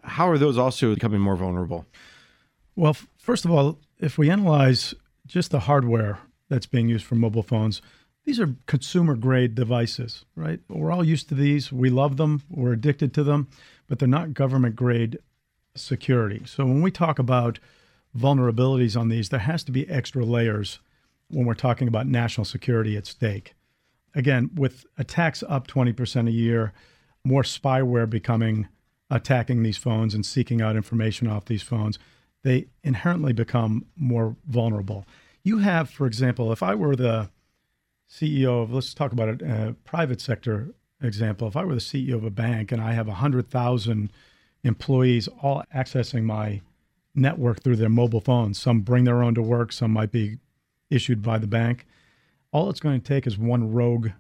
How 0.05 0.31
are 0.31 0.39
those 0.39 0.57
also 0.57 0.95
becoming 0.95 1.21
more 1.21 1.35
vulnerable? 1.35 1.85
Well, 2.77 2.97
first 3.19 3.45
of 3.45 3.51
all, 3.51 3.81
if 3.99 4.17
we 4.17 4.31
analyze 4.31 4.95
just 5.27 5.51
the 5.51 5.61
hardware 5.61 6.21
that's 6.49 6.67
being 6.67 6.89
used 6.89 7.05
for 7.05 7.17
mobile 7.17 7.43
phones, 7.43 7.83
these 8.25 8.39
are 8.39 8.55
consumer 8.67 9.17
grade 9.17 9.55
devices, 9.55 10.25
right? 10.37 10.61
We're 10.69 10.93
all 10.93 11.03
used 11.05 11.29
to 11.31 11.35
these. 11.35 11.73
We 11.73 11.91
love 11.91 12.17
them. 12.17 12.43
We're 12.49 12.73
addicted 12.73 13.13
to 13.15 13.25
them, 13.25 13.49
but 13.91 13.99
they're 13.99 14.09
not 14.09 14.33
government 14.33 14.77
grade 14.77 15.19
security. 15.75 16.43
So 16.47 16.65
when 16.65 16.81
we 16.81 16.93
talk 16.93 17.19
about 17.19 17.59
vulnerabilities 18.17 18.99
on 18.99 19.09
these, 19.09 19.29
there 19.31 19.41
has 19.41 19.65
to 19.65 19.73
be 19.73 19.89
extra 19.91 20.25
layers 20.25 20.79
when 21.29 21.45
we're 21.45 21.55
talking 21.55 21.89
about 21.89 22.07
national 22.07 22.45
security 22.45 22.97
at 22.97 23.07
stake. 23.07 23.55
Again, 24.15 24.51
with 24.55 24.87
attacks 24.97 25.43
up 25.49 25.67
20% 25.67 26.29
a 26.29 26.31
year, 26.31 26.73
more 27.25 27.43
spyware 27.43 28.09
becoming 28.09 28.69
attacking 29.11 29.65
these 29.65 29.77
phones 29.77 30.15
and 30.15 30.25
seeking 30.25 30.63
out 30.63 30.77
information 30.77 31.27
off 31.27 31.47
these 31.47 31.63
phones, 31.63 31.99
they 32.45 32.67
inherently 32.85 33.33
become 33.33 33.87
more 33.97 34.37
vulnerable. 34.47 35.05
You 35.43 35.59
have, 35.59 35.91
for 35.91 36.07
example, 36.07 36.53
if 36.53 36.63
I 36.63 36.77
were 36.77 36.95
the 36.95 37.29
CEO 38.09 38.63
of, 38.63 38.73
let's 38.73 38.95
talk 38.95 39.11
about 39.11 39.43
a, 39.43 39.45
a 39.45 39.69
uh, 39.71 39.73
private 39.85 40.21
sector 40.21 40.75
example. 41.03 41.49
If 41.49 41.57
I 41.57 41.65
were 41.65 41.75
the 41.75 41.81
CEO 41.81 42.15
of 42.15 42.25
a 42.25 42.31
bank 42.31 42.73
and 42.73 42.81
I 42.81 42.93
have 42.93 43.07
100,000 43.07 44.13
employees 44.63 45.29
all 45.43 45.63
accessing 45.75 46.25
my 46.25 46.61
network 47.15 47.63
through 47.63 47.77
their 47.77 47.89
mobile 47.89 48.21
phones, 48.21 48.61
some 48.61 48.81
bring 48.81 49.05
their 49.05 49.23
own 49.23 49.35
to 49.35 49.43
work, 49.43 49.73
some 49.73 49.93
might 49.93 50.13
be 50.13 50.39
issued 50.91 51.23
by 51.23 51.39
the 51.39 51.47
bank. 51.47 51.87
All 52.53 52.69
it's 52.69 52.81
going 52.81 53.01
to 53.01 53.07
take 53.07 53.27
is 53.27 53.39
one 53.39 53.73
rogue 53.73 54.11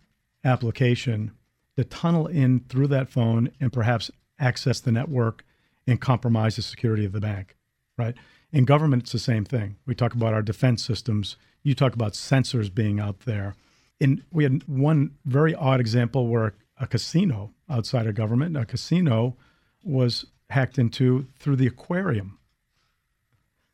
application 0.44 1.32
to 1.76 1.84
tunnel 1.84 2.26
in 2.26 2.60
through 2.68 2.88
that 2.88 3.08
phone 3.08 3.50
and 3.60 3.72
perhaps 3.72 4.10
access 4.38 4.80
the 4.80 4.92
network 4.92 5.44
and 5.86 6.00
compromise 6.00 6.56
the 6.56 6.62
security 6.62 7.04
of 7.04 7.12
the 7.12 7.20
bank, 7.20 7.56
right? 7.96 8.14
In 8.52 8.64
government, 8.64 9.04
it's 9.04 9.12
the 9.12 9.18
same 9.18 9.44
thing. 9.44 9.76
We 9.86 9.94
talk 9.94 10.14
about 10.14 10.34
our 10.34 10.42
defense 10.42 10.84
systems. 10.84 11.36
You 11.62 11.74
talk 11.74 11.94
about 11.94 12.12
sensors 12.12 12.72
being 12.72 12.98
out 12.98 13.20
there. 13.20 13.54
And 14.00 14.22
we 14.32 14.44
had 14.44 14.62
one 14.66 15.12
very 15.26 15.54
odd 15.54 15.80
example 15.80 16.26
where 16.26 16.54
a 16.80 16.86
casino 16.86 17.52
outside 17.68 18.06
of 18.06 18.14
government, 18.14 18.56
a 18.56 18.64
casino 18.64 19.36
was 19.84 20.26
hacked 20.48 20.78
into 20.78 21.26
through 21.38 21.56
the 21.56 21.66
aquarium. 21.66 22.38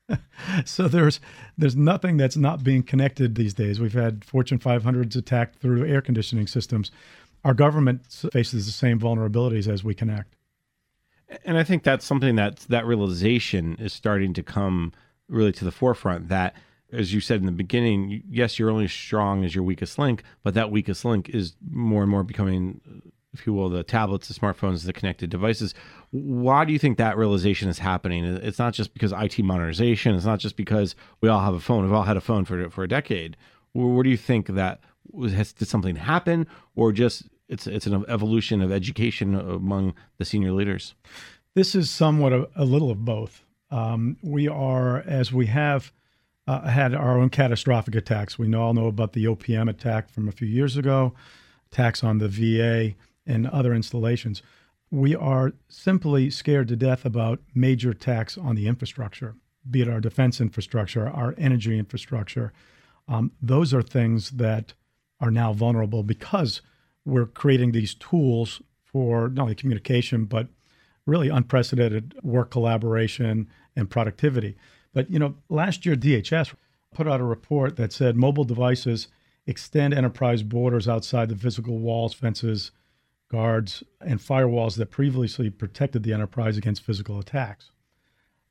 so 0.64 0.86
there's 0.86 1.20
there's 1.56 1.76
nothing 1.76 2.16
that's 2.16 2.36
not 2.36 2.62
being 2.62 2.82
connected 2.82 3.34
these 3.34 3.54
days. 3.54 3.80
We've 3.80 3.92
had 3.92 4.24
Fortune 4.24 4.58
500s 4.58 5.16
attacked 5.16 5.60
through 5.60 5.86
air 5.86 6.00
conditioning 6.00 6.46
systems. 6.46 6.90
Our 7.44 7.54
government 7.54 8.02
faces 8.32 8.66
the 8.66 8.72
same 8.72 9.00
vulnerabilities 9.00 9.68
as 9.72 9.82
we 9.82 9.94
connect. 9.94 10.36
And 11.44 11.58
I 11.58 11.64
think 11.64 11.82
that's 11.82 12.04
something 12.04 12.36
that 12.36 12.58
that 12.68 12.86
realization 12.86 13.76
is 13.80 13.92
starting 13.92 14.32
to 14.34 14.42
come 14.42 14.92
really 15.28 15.52
to 15.52 15.64
the 15.64 15.72
forefront. 15.72 16.28
That, 16.28 16.54
as 16.92 17.12
you 17.12 17.20
said 17.20 17.40
in 17.40 17.46
the 17.46 17.52
beginning, 17.52 18.22
yes, 18.28 18.58
you're 18.58 18.70
only 18.70 18.84
as 18.84 18.92
strong 18.92 19.44
as 19.44 19.54
your 19.54 19.64
weakest 19.64 19.98
link, 19.98 20.22
but 20.42 20.54
that 20.54 20.70
weakest 20.70 21.04
link 21.04 21.28
is 21.30 21.54
more 21.70 22.02
and 22.02 22.10
more 22.10 22.22
becoming, 22.22 22.80
if 23.32 23.46
you 23.46 23.52
will, 23.52 23.68
the 23.68 23.82
tablets, 23.82 24.28
the 24.28 24.34
smartphones, 24.34 24.84
the 24.84 24.92
connected 24.92 25.30
devices. 25.30 25.74
Why 26.10 26.64
do 26.64 26.72
you 26.72 26.78
think 26.78 26.98
that 26.98 27.16
realization 27.16 27.68
is 27.68 27.78
happening? 27.78 28.24
It's 28.24 28.58
not 28.58 28.72
just 28.72 28.94
because 28.94 29.12
IT 29.12 29.38
modernization. 29.42 30.14
It's 30.14 30.24
not 30.24 30.38
just 30.38 30.56
because 30.56 30.94
we 31.20 31.28
all 31.28 31.40
have 31.40 31.54
a 31.54 31.60
phone. 31.60 31.84
We've 31.84 31.92
all 31.92 32.04
had 32.04 32.16
a 32.16 32.20
phone 32.20 32.44
for 32.44 32.70
for 32.70 32.84
a 32.84 32.88
decade. 32.88 33.36
Where 33.72 34.02
do 34.02 34.10
you 34.10 34.16
think 34.16 34.46
that 34.48 34.80
has 35.22 35.52
did 35.52 35.68
something 35.68 35.96
happen, 35.96 36.46
or 36.74 36.92
just 36.92 37.24
it's 37.48 37.66
it's 37.66 37.86
an 37.86 38.04
evolution 38.08 38.60
of 38.62 38.72
education 38.72 39.34
among 39.34 39.94
the 40.18 40.24
senior 40.24 40.52
leaders. 40.52 40.94
This 41.54 41.74
is 41.74 41.90
somewhat 41.90 42.32
a, 42.32 42.48
a 42.54 42.64
little 42.64 42.90
of 42.90 43.04
both. 43.04 43.44
Um, 43.70 44.16
we 44.22 44.46
are, 44.46 44.98
as 44.98 45.32
we 45.32 45.46
have 45.46 45.92
uh, 46.46 46.68
had 46.68 46.94
our 46.94 47.18
own 47.18 47.28
catastrophic 47.28 47.94
attacks. 47.94 48.38
We 48.38 48.52
all 48.54 48.74
know 48.74 48.86
about 48.86 49.12
the 49.12 49.24
OPM 49.24 49.68
attack 49.68 50.10
from 50.10 50.28
a 50.28 50.32
few 50.32 50.46
years 50.46 50.76
ago, 50.76 51.14
attacks 51.72 52.04
on 52.04 52.18
the 52.18 52.28
VA 52.28 52.94
and 53.26 53.46
other 53.48 53.74
installations. 53.74 54.42
We 54.90 55.16
are 55.16 55.52
simply 55.68 56.30
scared 56.30 56.68
to 56.68 56.76
death 56.76 57.04
about 57.04 57.40
major 57.54 57.90
attacks 57.90 58.38
on 58.38 58.54
the 58.54 58.68
infrastructure, 58.68 59.34
be 59.68 59.82
it 59.82 59.88
our 59.88 60.00
defense 60.00 60.40
infrastructure, 60.40 61.08
our 61.08 61.34
energy 61.36 61.78
infrastructure. 61.78 62.52
Um, 63.08 63.32
those 63.42 63.74
are 63.74 63.82
things 63.82 64.30
that 64.32 64.74
are 65.20 65.30
now 65.30 65.52
vulnerable 65.52 66.02
because 66.02 66.60
we're 67.04 67.26
creating 67.26 67.72
these 67.72 67.94
tools 67.94 68.62
for 68.84 69.28
not 69.28 69.42
only 69.42 69.54
communication, 69.54 70.24
but 70.24 70.48
really 71.04 71.28
unprecedented 71.28 72.14
work 72.22 72.50
collaboration 72.50 73.48
and 73.74 73.90
productivity. 73.90 74.56
But, 74.96 75.10
you 75.10 75.18
know, 75.18 75.34
last 75.50 75.84
year, 75.84 75.94
DHS 75.94 76.54
put 76.94 77.06
out 77.06 77.20
a 77.20 77.24
report 77.24 77.76
that 77.76 77.92
said 77.92 78.16
mobile 78.16 78.44
devices 78.44 79.08
extend 79.46 79.92
enterprise 79.92 80.42
borders 80.42 80.88
outside 80.88 81.28
the 81.28 81.36
physical 81.36 81.76
walls, 81.76 82.14
fences, 82.14 82.70
guards, 83.30 83.84
and 84.00 84.18
firewalls 84.18 84.78
that 84.78 84.90
previously 84.90 85.50
protected 85.50 86.02
the 86.02 86.14
enterprise 86.14 86.56
against 86.56 86.82
physical 86.82 87.18
attacks. 87.18 87.72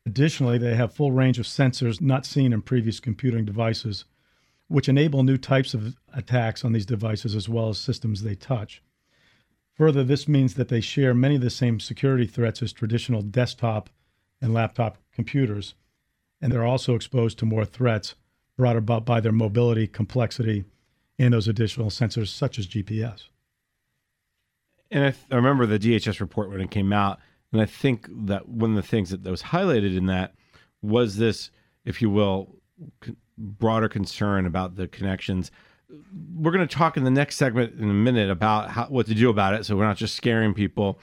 Additionally, 0.06 0.60
they 0.60 0.76
have 0.76 0.94
full 0.94 1.12
range 1.12 1.40
of 1.40 1.48
sensors 1.48 2.00
not 2.00 2.28
seen 2.28 2.54
in 2.54 2.62
previous 2.62 3.00
computing 3.00 3.44
devices 3.44 4.06
which 4.68 4.88
enable 4.88 5.24
new 5.24 5.38
types 5.38 5.74
of 5.74 5.96
attacks 6.14 6.64
on 6.64 6.74
these 6.74 6.86
devices 6.86 7.34
as 7.34 7.50
well 7.50 7.70
as 7.70 7.80
systems 7.80 8.22
they 8.22 8.36
touch. 8.36 8.84
Further, 9.74 10.04
this 10.04 10.28
means 10.28 10.54
that 10.54 10.68
they 10.68 10.80
share 10.80 11.16
many 11.16 11.38
of 11.38 11.42
the 11.42 11.50
same 11.50 11.80
security 11.80 12.28
threats 12.28 12.62
as 12.62 12.72
traditional 12.72 13.24
desktop 13.24 13.90
and 14.40 14.54
laptop 14.54 15.00
computers, 15.12 15.74
and 16.46 16.54
they're 16.54 16.64
also 16.64 16.94
exposed 16.94 17.40
to 17.40 17.46
more 17.48 17.66
threats 17.66 18.14
brought 18.56 18.78
about 18.78 19.04
by 19.04 19.20
their 19.20 19.32
mobility, 19.32 19.88
complexity, 19.88 20.64
and 21.18 21.34
those 21.34 21.48
additional 21.48 21.88
sensors 21.88 22.28
such 22.28 22.60
as 22.60 22.68
GPS. 22.68 23.30
And 24.92 25.06
I, 25.06 25.10
th- 25.10 25.26
I 25.32 25.38
remember 25.38 25.66
the 25.66 25.80
DHS 25.80 26.20
report 26.20 26.52
when 26.52 26.62
it 26.62 26.70
came 26.70 26.94
out, 26.94 27.18
and 27.52 27.60
I 27.60 27.66
think 27.66 28.08
that 28.28 28.48
one 28.48 28.70
of 28.70 28.76
the 28.76 28.84
things 28.84 29.10
that, 29.10 29.24
was 29.24 29.42
highlighted 29.42 29.98
in 29.98 30.06
that 30.06 30.36
was 30.84 31.18
this, 31.18 31.50
if 31.84 32.00
you 32.00 32.12
will, 32.12 32.56
broader 33.40 33.90
concern 33.90 34.46
about 34.46 34.76
the 34.76 34.88
connections. 34.88 35.50
We're 36.36 36.52
going 36.52 36.68
to 36.68 36.76
talk 36.76 36.96
in 36.96 37.06
the 37.06 37.10
next 37.10 37.38
segment 37.38 37.80
in 37.80 37.90
a 37.90 37.94
minute 37.94 38.30
about 38.30 38.70
how, 38.70 38.86
what 38.86 39.08
to 39.08 39.16
do 39.16 39.32
about 39.32 39.56
it, 39.56 39.66
so 39.66 39.76
we're 39.76 39.88
not 39.88 39.98
just 39.98 40.16
scaring 40.16 40.54
people. 40.54 41.00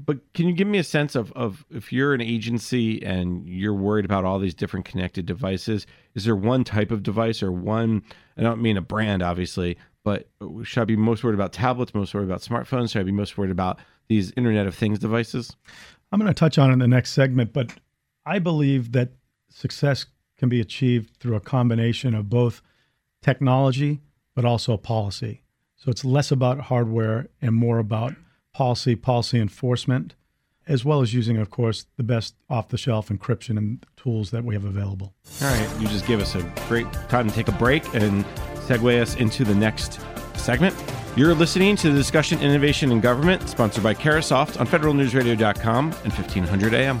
But 0.00 0.32
can 0.32 0.46
you 0.46 0.54
give 0.54 0.68
me 0.68 0.78
a 0.78 0.84
sense 0.84 1.16
of, 1.16 1.32
of 1.32 1.66
if 1.70 1.92
you're 1.92 2.14
an 2.14 2.20
agency 2.20 3.02
and 3.04 3.44
you're 3.48 3.74
worried 3.74 4.04
about 4.04 4.24
all 4.24 4.38
these 4.38 4.54
different 4.54 4.86
connected 4.86 5.26
devices, 5.26 5.88
is 6.14 6.24
there 6.24 6.36
one 6.36 6.62
type 6.62 6.92
of 6.92 7.02
device 7.02 7.42
or 7.42 7.50
one? 7.50 8.04
I 8.36 8.42
don't 8.42 8.62
mean 8.62 8.76
a 8.76 8.80
brand, 8.80 9.22
obviously, 9.22 9.76
but 10.04 10.28
should 10.62 10.80
I 10.80 10.84
be 10.84 10.94
most 10.94 11.24
worried 11.24 11.34
about 11.34 11.52
tablets, 11.52 11.92
most 11.94 12.14
worried 12.14 12.26
about 12.26 12.42
smartphones? 12.42 12.92
Should 12.92 13.00
I 13.00 13.04
be 13.04 13.12
most 13.12 13.36
worried 13.36 13.50
about 13.50 13.80
these 14.06 14.32
Internet 14.36 14.68
of 14.68 14.74
Things 14.76 15.00
devices? 15.00 15.56
I'm 16.12 16.20
going 16.20 16.32
to 16.32 16.38
touch 16.38 16.58
on 16.58 16.70
in 16.70 16.78
the 16.78 16.86
next 16.86 17.10
segment, 17.10 17.52
but 17.52 17.72
I 18.24 18.38
believe 18.38 18.92
that 18.92 19.10
success 19.50 20.06
can 20.36 20.48
be 20.48 20.60
achieved 20.60 21.16
through 21.18 21.34
a 21.34 21.40
combination 21.40 22.14
of 22.14 22.30
both 22.30 22.62
technology 23.20 24.00
but 24.34 24.44
also 24.44 24.76
policy. 24.76 25.42
So 25.74 25.90
it's 25.90 26.04
less 26.04 26.30
about 26.30 26.60
hardware 26.60 27.26
and 27.42 27.52
more 27.52 27.80
about 27.80 28.14
policy, 28.52 28.96
policy 28.96 29.40
enforcement, 29.40 30.14
as 30.66 30.84
well 30.84 31.00
as 31.00 31.14
using, 31.14 31.38
of 31.38 31.50
course, 31.50 31.86
the 31.96 32.02
best 32.02 32.34
off 32.50 32.68
the 32.68 32.76
shelf 32.78 33.08
encryption 33.08 33.56
and 33.56 33.84
tools 33.96 34.30
that 34.30 34.44
we 34.44 34.54
have 34.54 34.64
available. 34.64 35.14
All 35.42 35.48
right. 35.48 35.80
You 35.80 35.88
just 35.88 36.06
give 36.06 36.20
us 36.20 36.34
a 36.34 36.42
great 36.68 36.90
time 37.08 37.28
to 37.28 37.34
take 37.34 37.48
a 37.48 37.52
break 37.52 37.84
and 37.94 38.24
segue 38.66 39.00
us 39.00 39.16
into 39.16 39.44
the 39.44 39.54
next 39.54 40.00
segment. 40.36 40.74
You're 41.16 41.34
listening 41.34 41.74
to 41.76 41.90
the 41.90 41.96
discussion 41.96 42.38
Innovation 42.40 42.92
in 42.92 43.00
Government, 43.00 43.48
sponsored 43.48 43.82
by 43.82 43.94
Carahsoft 43.94 44.60
on 44.60 44.66
federalnewsradio.com 44.66 45.84
and 45.86 46.12
1500 46.12 46.74
AM. 46.74 46.98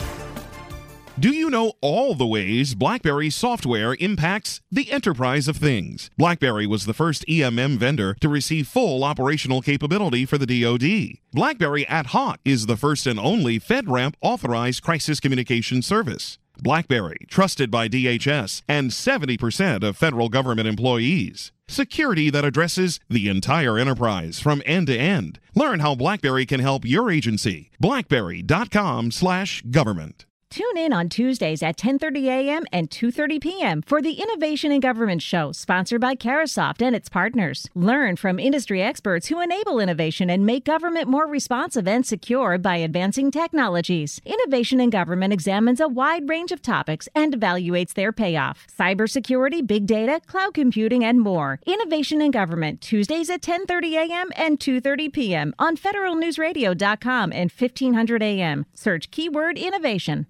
Do 1.20 1.30
you 1.30 1.50
know 1.50 1.72
all 1.80 2.14
the 2.14 2.28
ways 2.28 2.76
BlackBerry 2.76 3.28
software 3.28 3.96
impacts 3.98 4.60
the 4.70 4.92
enterprise 4.92 5.48
of 5.48 5.56
things? 5.56 6.10
BlackBerry 6.16 6.64
was 6.64 6.86
the 6.86 6.94
first 6.94 7.26
EMM 7.26 7.76
vendor 7.76 8.14
to 8.20 8.28
receive 8.28 8.68
full 8.68 9.02
operational 9.02 9.60
capability 9.60 10.24
for 10.24 10.38
the 10.38 10.46
DoD. 10.46 11.18
BlackBerry 11.32 11.84
AtHoc 11.86 12.36
is 12.44 12.66
the 12.66 12.76
first 12.76 13.04
and 13.04 13.18
only 13.18 13.58
FedRAMP 13.58 14.14
authorized 14.20 14.84
crisis 14.84 15.18
communication 15.18 15.82
service. 15.82 16.38
BlackBerry, 16.62 17.26
trusted 17.28 17.68
by 17.68 17.88
DHS 17.88 18.62
and 18.68 18.92
70% 18.92 19.82
of 19.82 19.96
federal 19.96 20.28
government 20.28 20.68
employees. 20.68 21.50
Security 21.66 22.30
that 22.30 22.44
addresses 22.44 23.00
the 23.10 23.28
entire 23.28 23.76
enterprise 23.76 24.38
from 24.38 24.62
end 24.64 24.86
to 24.86 24.96
end. 24.96 25.40
Learn 25.56 25.80
how 25.80 25.96
BlackBerry 25.96 26.46
can 26.46 26.60
help 26.60 26.84
your 26.84 27.10
agency. 27.10 27.72
blackberry.com/government. 27.80 30.24
Tune 30.50 30.78
in 30.78 30.94
on 30.94 31.10
Tuesdays 31.10 31.62
at 31.62 31.76
10:30 31.76 32.24
a.m. 32.24 32.64
and 32.72 32.88
2:30 32.88 33.38
p.m. 33.38 33.82
for 33.82 34.00
the 34.00 34.14
Innovation 34.14 34.72
in 34.72 34.80
Government 34.80 35.20
show, 35.20 35.52
sponsored 35.52 36.00
by 36.00 36.14
Carahsoft 36.14 36.80
and 36.80 36.96
its 36.96 37.10
partners. 37.10 37.68
Learn 37.74 38.16
from 38.16 38.38
industry 38.38 38.82
experts 38.82 39.28
who 39.28 39.42
enable 39.42 39.78
innovation 39.78 40.30
and 40.30 40.46
make 40.46 40.64
government 40.64 41.06
more 41.06 41.26
responsive 41.26 41.86
and 41.86 42.06
secure 42.06 42.56
by 42.56 42.76
advancing 42.76 43.30
technologies. 43.30 44.22
Innovation 44.24 44.80
in 44.80 44.88
Government 44.88 45.34
examines 45.34 45.80
a 45.80 45.86
wide 45.86 46.26
range 46.30 46.50
of 46.50 46.62
topics 46.62 47.10
and 47.14 47.38
evaluates 47.38 47.92
their 47.92 48.10
payoff: 48.10 48.66
cybersecurity, 48.74 49.64
big 49.66 49.84
data, 49.84 50.18
cloud 50.26 50.54
computing, 50.54 51.04
and 51.04 51.20
more. 51.20 51.60
Innovation 51.66 52.22
in 52.22 52.30
Government 52.30 52.80
Tuesdays 52.80 53.28
at 53.28 53.42
10:30 53.42 53.92
a.m. 53.92 54.30
and 54.34 54.58
2:30 54.58 55.12
p.m. 55.12 55.54
on 55.58 55.76
federalnewsradio.com 55.76 57.32
and 57.34 57.52
1500 57.52 58.22
a.m. 58.22 58.64
Search 58.72 59.10
keyword 59.10 59.58
innovation. 59.58 60.26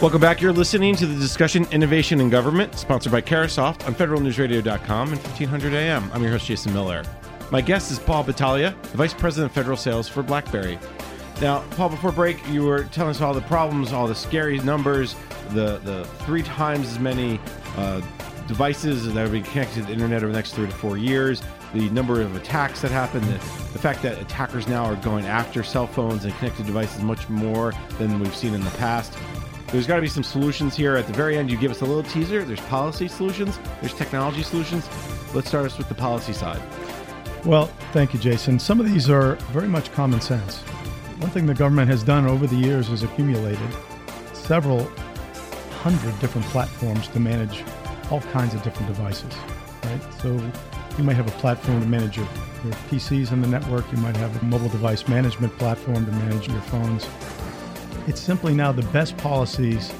Welcome 0.00 0.20
back. 0.20 0.40
You're 0.40 0.52
listening 0.52 0.96
to 0.96 1.06
the 1.06 1.14
discussion 1.14 1.64
Innovation 1.70 2.20
in 2.20 2.28
Government, 2.28 2.74
sponsored 2.74 3.12
by 3.12 3.20
Carahsoft 3.20 3.86
on 3.86 3.94
federalnewsradio.com 3.94 5.12
and 5.12 5.20
1500 5.20 5.74
AM. 5.74 6.10
I'm 6.12 6.22
your 6.22 6.32
host, 6.32 6.46
Jason 6.46 6.72
Miller. 6.72 7.04
My 7.52 7.60
guest 7.60 7.92
is 7.92 8.00
Paul 8.00 8.24
Battaglia, 8.24 8.74
Vice 8.94 9.14
President 9.14 9.50
of 9.50 9.54
Federal 9.54 9.76
Sales 9.76 10.08
for 10.08 10.24
BlackBerry. 10.24 10.78
Now, 11.40 11.60
Paul, 11.72 11.90
before 11.90 12.10
break, 12.10 12.44
you 12.48 12.64
were 12.64 12.84
telling 12.84 13.10
us 13.10 13.20
all 13.20 13.32
the 13.32 13.42
problems, 13.42 13.92
all 13.92 14.08
the 14.08 14.14
scary 14.14 14.58
numbers, 14.58 15.14
the, 15.50 15.78
the 15.84 16.04
three 16.24 16.42
times 16.42 16.88
as 16.88 16.98
many 16.98 17.38
uh, 17.76 18.00
devices 18.48 19.12
that 19.12 19.24
are 19.24 19.30
being 19.30 19.44
connected 19.44 19.82
to 19.82 19.86
the 19.86 19.92
internet 19.92 20.24
over 20.24 20.32
the 20.32 20.38
next 20.38 20.54
three 20.54 20.66
to 20.66 20.72
four 20.72 20.98
years, 20.98 21.42
the 21.74 21.88
number 21.90 22.20
of 22.20 22.34
attacks 22.34 22.80
that 22.82 22.90
happen, 22.90 23.20
the, 23.26 23.38
the 23.72 23.78
fact 23.78 24.02
that 24.02 24.20
attackers 24.20 24.66
now 24.66 24.84
are 24.84 24.96
going 24.96 25.26
after 25.26 25.62
cell 25.62 25.86
phones 25.86 26.24
and 26.24 26.34
connected 26.38 26.66
devices 26.66 27.02
much 27.02 27.28
more 27.28 27.72
than 27.98 28.18
we've 28.18 28.34
seen 28.34 28.54
in 28.54 28.62
the 28.62 28.70
past. 28.72 29.16
There's 29.72 29.86
got 29.86 29.96
to 29.96 30.02
be 30.02 30.08
some 30.08 30.22
solutions 30.22 30.76
here. 30.76 30.96
At 30.96 31.06
the 31.06 31.14
very 31.14 31.38
end, 31.38 31.50
you 31.50 31.56
give 31.56 31.70
us 31.70 31.80
a 31.80 31.86
little 31.86 32.02
teaser. 32.02 32.44
There's 32.44 32.60
policy 32.60 33.08
solutions, 33.08 33.58
there's 33.80 33.94
technology 33.94 34.42
solutions. 34.42 34.86
Let's 35.34 35.48
start 35.48 35.64
us 35.64 35.78
with 35.78 35.88
the 35.88 35.94
policy 35.94 36.34
side. 36.34 36.60
Well, 37.46 37.66
thank 37.92 38.12
you, 38.12 38.20
Jason. 38.20 38.58
Some 38.58 38.80
of 38.80 38.86
these 38.86 39.08
are 39.08 39.36
very 39.50 39.68
much 39.68 39.90
common 39.92 40.20
sense. 40.20 40.58
One 41.20 41.30
thing 41.30 41.46
the 41.46 41.54
government 41.54 41.88
has 41.88 42.02
done 42.02 42.26
over 42.26 42.46
the 42.46 42.54
years 42.54 42.90
is 42.90 43.02
accumulated 43.02 43.58
several 44.34 44.84
hundred 45.80 46.20
different 46.20 46.46
platforms 46.48 47.08
to 47.08 47.18
manage 47.18 47.64
all 48.10 48.20
kinds 48.20 48.52
of 48.52 48.62
different 48.62 48.88
devices, 48.88 49.34
right? 49.84 50.00
So 50.20 50.38
you 50.98 51.04
might 51.04 51.16
have 51.16 51.28
a 51.28 51.38
platform 51.38 51.80
to 51.80 51.86
manage 51.86 52.18
your, 52.18 52.28
your 52.62 52.74
PCs 52.90 53.32
on 53.32 53.40
the 53.40 53.48
network. 53.48 53.90
You 53.90 53.98
might 53.98 54.16
have 54.18 54.42
a 54.42 54.44
mobile 54.44 54.68
device 54.68 55.08
management 55.08 55.56
platform 55.56 56.04
to 56.04 56.12
manage 56.12 56.46
your 56.46 56.60
phones. 56.60 57.08
It's 58.08 58.20
simply 58.20 58.52
now 58.52 58.72
the 58.72 58.82
best 58.86 59.16
policies 59.18 59.92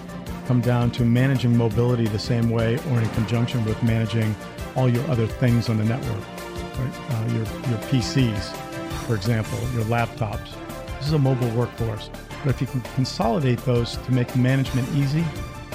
come 0.47 0.61
down 0.61 0.91
to 0.93 1.05
managing 1.05 1.57
mobility 1.57 2.07
the 2.09 2.19
same 2.19 2.51
way 2.51 2.77
or 2.91 3.01
in 3.01 3.09
conjunction 3.11 3.65
with 3.65 3.81
managing 3.83 4.35
all 4.75 4.89
your 4.89 5.07
other 5.09 5.29
things 5.29 5.69
on 5.69 5.79
the 5.79 5.85
network, 5.85 6.27
right? 6.79 7.11
Uh, 7.11 7.27
your, 7.29 7.45
your 7.71 7.79
PCs, 7.89 8.53
for 9.07 9.15
example, 9.15 9.57
your 9.73 9.85
laptops. 9.85 10.53
This 10.99 11.07
is 11.07 11.13
a 11.13 11.19
mobile 11.19 11.49
workforce. 11.51 12.11
But 12.45 12.51
if 12.51 12.61
you 12.61 12.67
can 12.67 12.81
consolidate 12.97 13.61
those 13.61 13.97
to 13.99 14.13
make 14.13 14.35
management 14.35 14.89
easy 14.97 15.25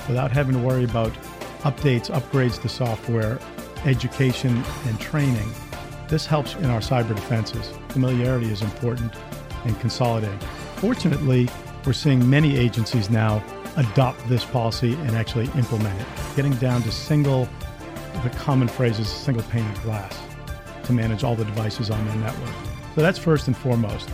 without 0.10 0.30
having 0.30 0.56
to 0.56 0.60
worry 0.60 0.84
about 0.84 1.14
updates, 1.64 2.12
upgrades 2.12 2.62
to 2.62 2.68
software, 2.68 3.40
education, 3.86 4.62
and 4.86 5.00
training, 5.00 5.50
this 6.10 6.26
helps 6.26 6.56
in 6.56 6.66
our 6.66 6.82
cyber 6.82 7.16
defenses. 7.16 7.72
Familiarity 7.88 8.52
is 8.52 8.62
important 8.62 9.14
in 9.64 9.76
consolidating. 9.76 10.40
Fortunately, 10.76 11.48
we're 11.88 11.94
seeing 11.94 12.30
many 12.30 12.58
agencies 12.58 13.10
now 13.10 13.42
adopt 13.78 14.28
this 14.28 14.44
policy 14.44 14.94
and 14.94 15.12
actually 15.12 15.46
implement 15.56 15.98
it, 16.02 16.08
getting 16.36 16.54
down 16.56 16.84
to 16.84 16.92
single, 16.92 17.48
the 18.24 18.30
common 18.32 18.68
phrase 18.68 19.00
is 19.00 19.08
single 19.08 19.44
pane 19.44 19.66
of 19.66 19.82
glass 19.84 20.20
to 20.84 20.92
manage 20.92 21.24
all 21.24 21.34
the 21.34 21.46
devices 21.46 21.90
on 21.90 22.06
their 22.06 22.16
network. 22.18 22.54
So 22.94 23.02
that's 23.02 23.18
first 23.18 23.48
and 23.48 23.56
foremost. 23.56 24.10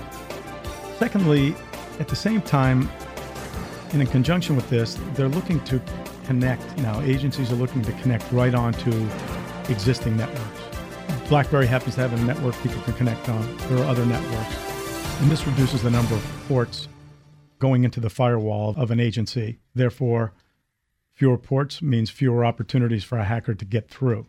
Secondly, 1.00 1.56
at 2.00 2.08
the 2.08 2.15
same 2.15 2.44
time, 2.44 2.88
and 3.92 4.01
in 4.01 4.08
conjunction 4.08 4.56
with 4.56 4.70
this, 4.70 5.00
they're 5.15 5.27
looking 5.27 5.60
to 5.62 5.82
connect 6.25 6.77
now. 6.77 7.01
Agencies 7.01 7.51
are 7.51 7.56
looking 7.56 7.82
to 7.82 7.92
connect 7.94 8.32
right 8.32 8.53
onto 8.53 8.92
existing 9.68 10.15
networks. 10.15 10.62
BlackBerry 11.27 11.65
happens 11.65 11.96
to 11.96 12.01
have 12.01 12.13
a 12.13 12.24
network 12.24 12.56
people 12.62 12.82
can 12.84 12.94
connect 12.94 13.30
on. 13.30 13.58
There 13.70 13.80
are 13.80 13.86
other 13.86 14.06
networks. 14.06 15.22
And 15.22 15.32
this 15.32 15.48
reduces 15.48 15.82
the 15.82 15.89
number 15.89 16.13
of 16.13 16.44
ports 16.48 16.88
going 17.60 17.84
into 17.84 18.00
the 18.00 18.10
firewall 18.10 18.74
of 18.78 18.92
an 18.92 19.00
agency. 19.00 19.60
Therefore, 19.74 20.34
fewer 21.14 21.38
ports 21.38 21.82
means 21.82 22.10
fewer 22.10 22.44
opportunities 22.46 23.04
for 23.04 23.18
a 23.18 23.24
hacker 23.24 23.54
to 23.54 23.66
get 23.66 23.90
through. 23.90 24.26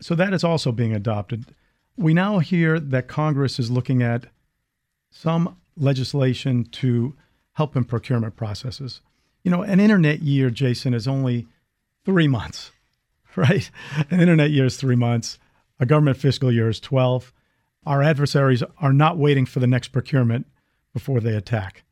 So 0.00 0.14
that 0.14 0.32
is 0.32 0.44
also 0.44 0.72
being 0.72 0.94
adopted. 0.94 1.54
We 1.96 2.14
now 2.14 2.38
hear 2.38 2.78
that 2.78 3.08
Congress 3.08 3.58
is 3.58 3.70
looking 3.70 4.02
at 4.02 4.26
some 5.10 5.56
legislation 5.76 6.64
to 6.64 7.16
help 7.52 7.76
in 7.76 7.84
procurement 7.84 8.36
processes. 8.36 9.00
You 9.42 9.50
know, 9.50 9.62
an 9.62 9.80
internet 9.80 10.22
year, 10.22 10.50
Jason, 10.50 10.94
is 10.94 11.08
only 11.08 11.46
three 12.04 12.28
months, 12.28 12.70
right? 13.36 13.70
An 14.10 14.20
internet 14.20 14.50
year 14.50 14.66
is 14.66 14.76
three 14.76 14.96
months. 14.96 15.38
A 15.80 15.86
government 15.86 16.16
fiscal 16.16 16.52
year 16.52 16.68
is 16.68 16.80
12. 16.80 17.32
Our 17.86 18.02
adversaries 18.02 18.62
are 18.80 18.92
not 18.92 19.16
waiting 19.16 19.46
for 19.46 19.60
the 19.60 19.66
next 19.66 19.88
procurement 19.88 20.46
before 20.92 21.20
they 21.20 21.34
attack. 21.34 21.84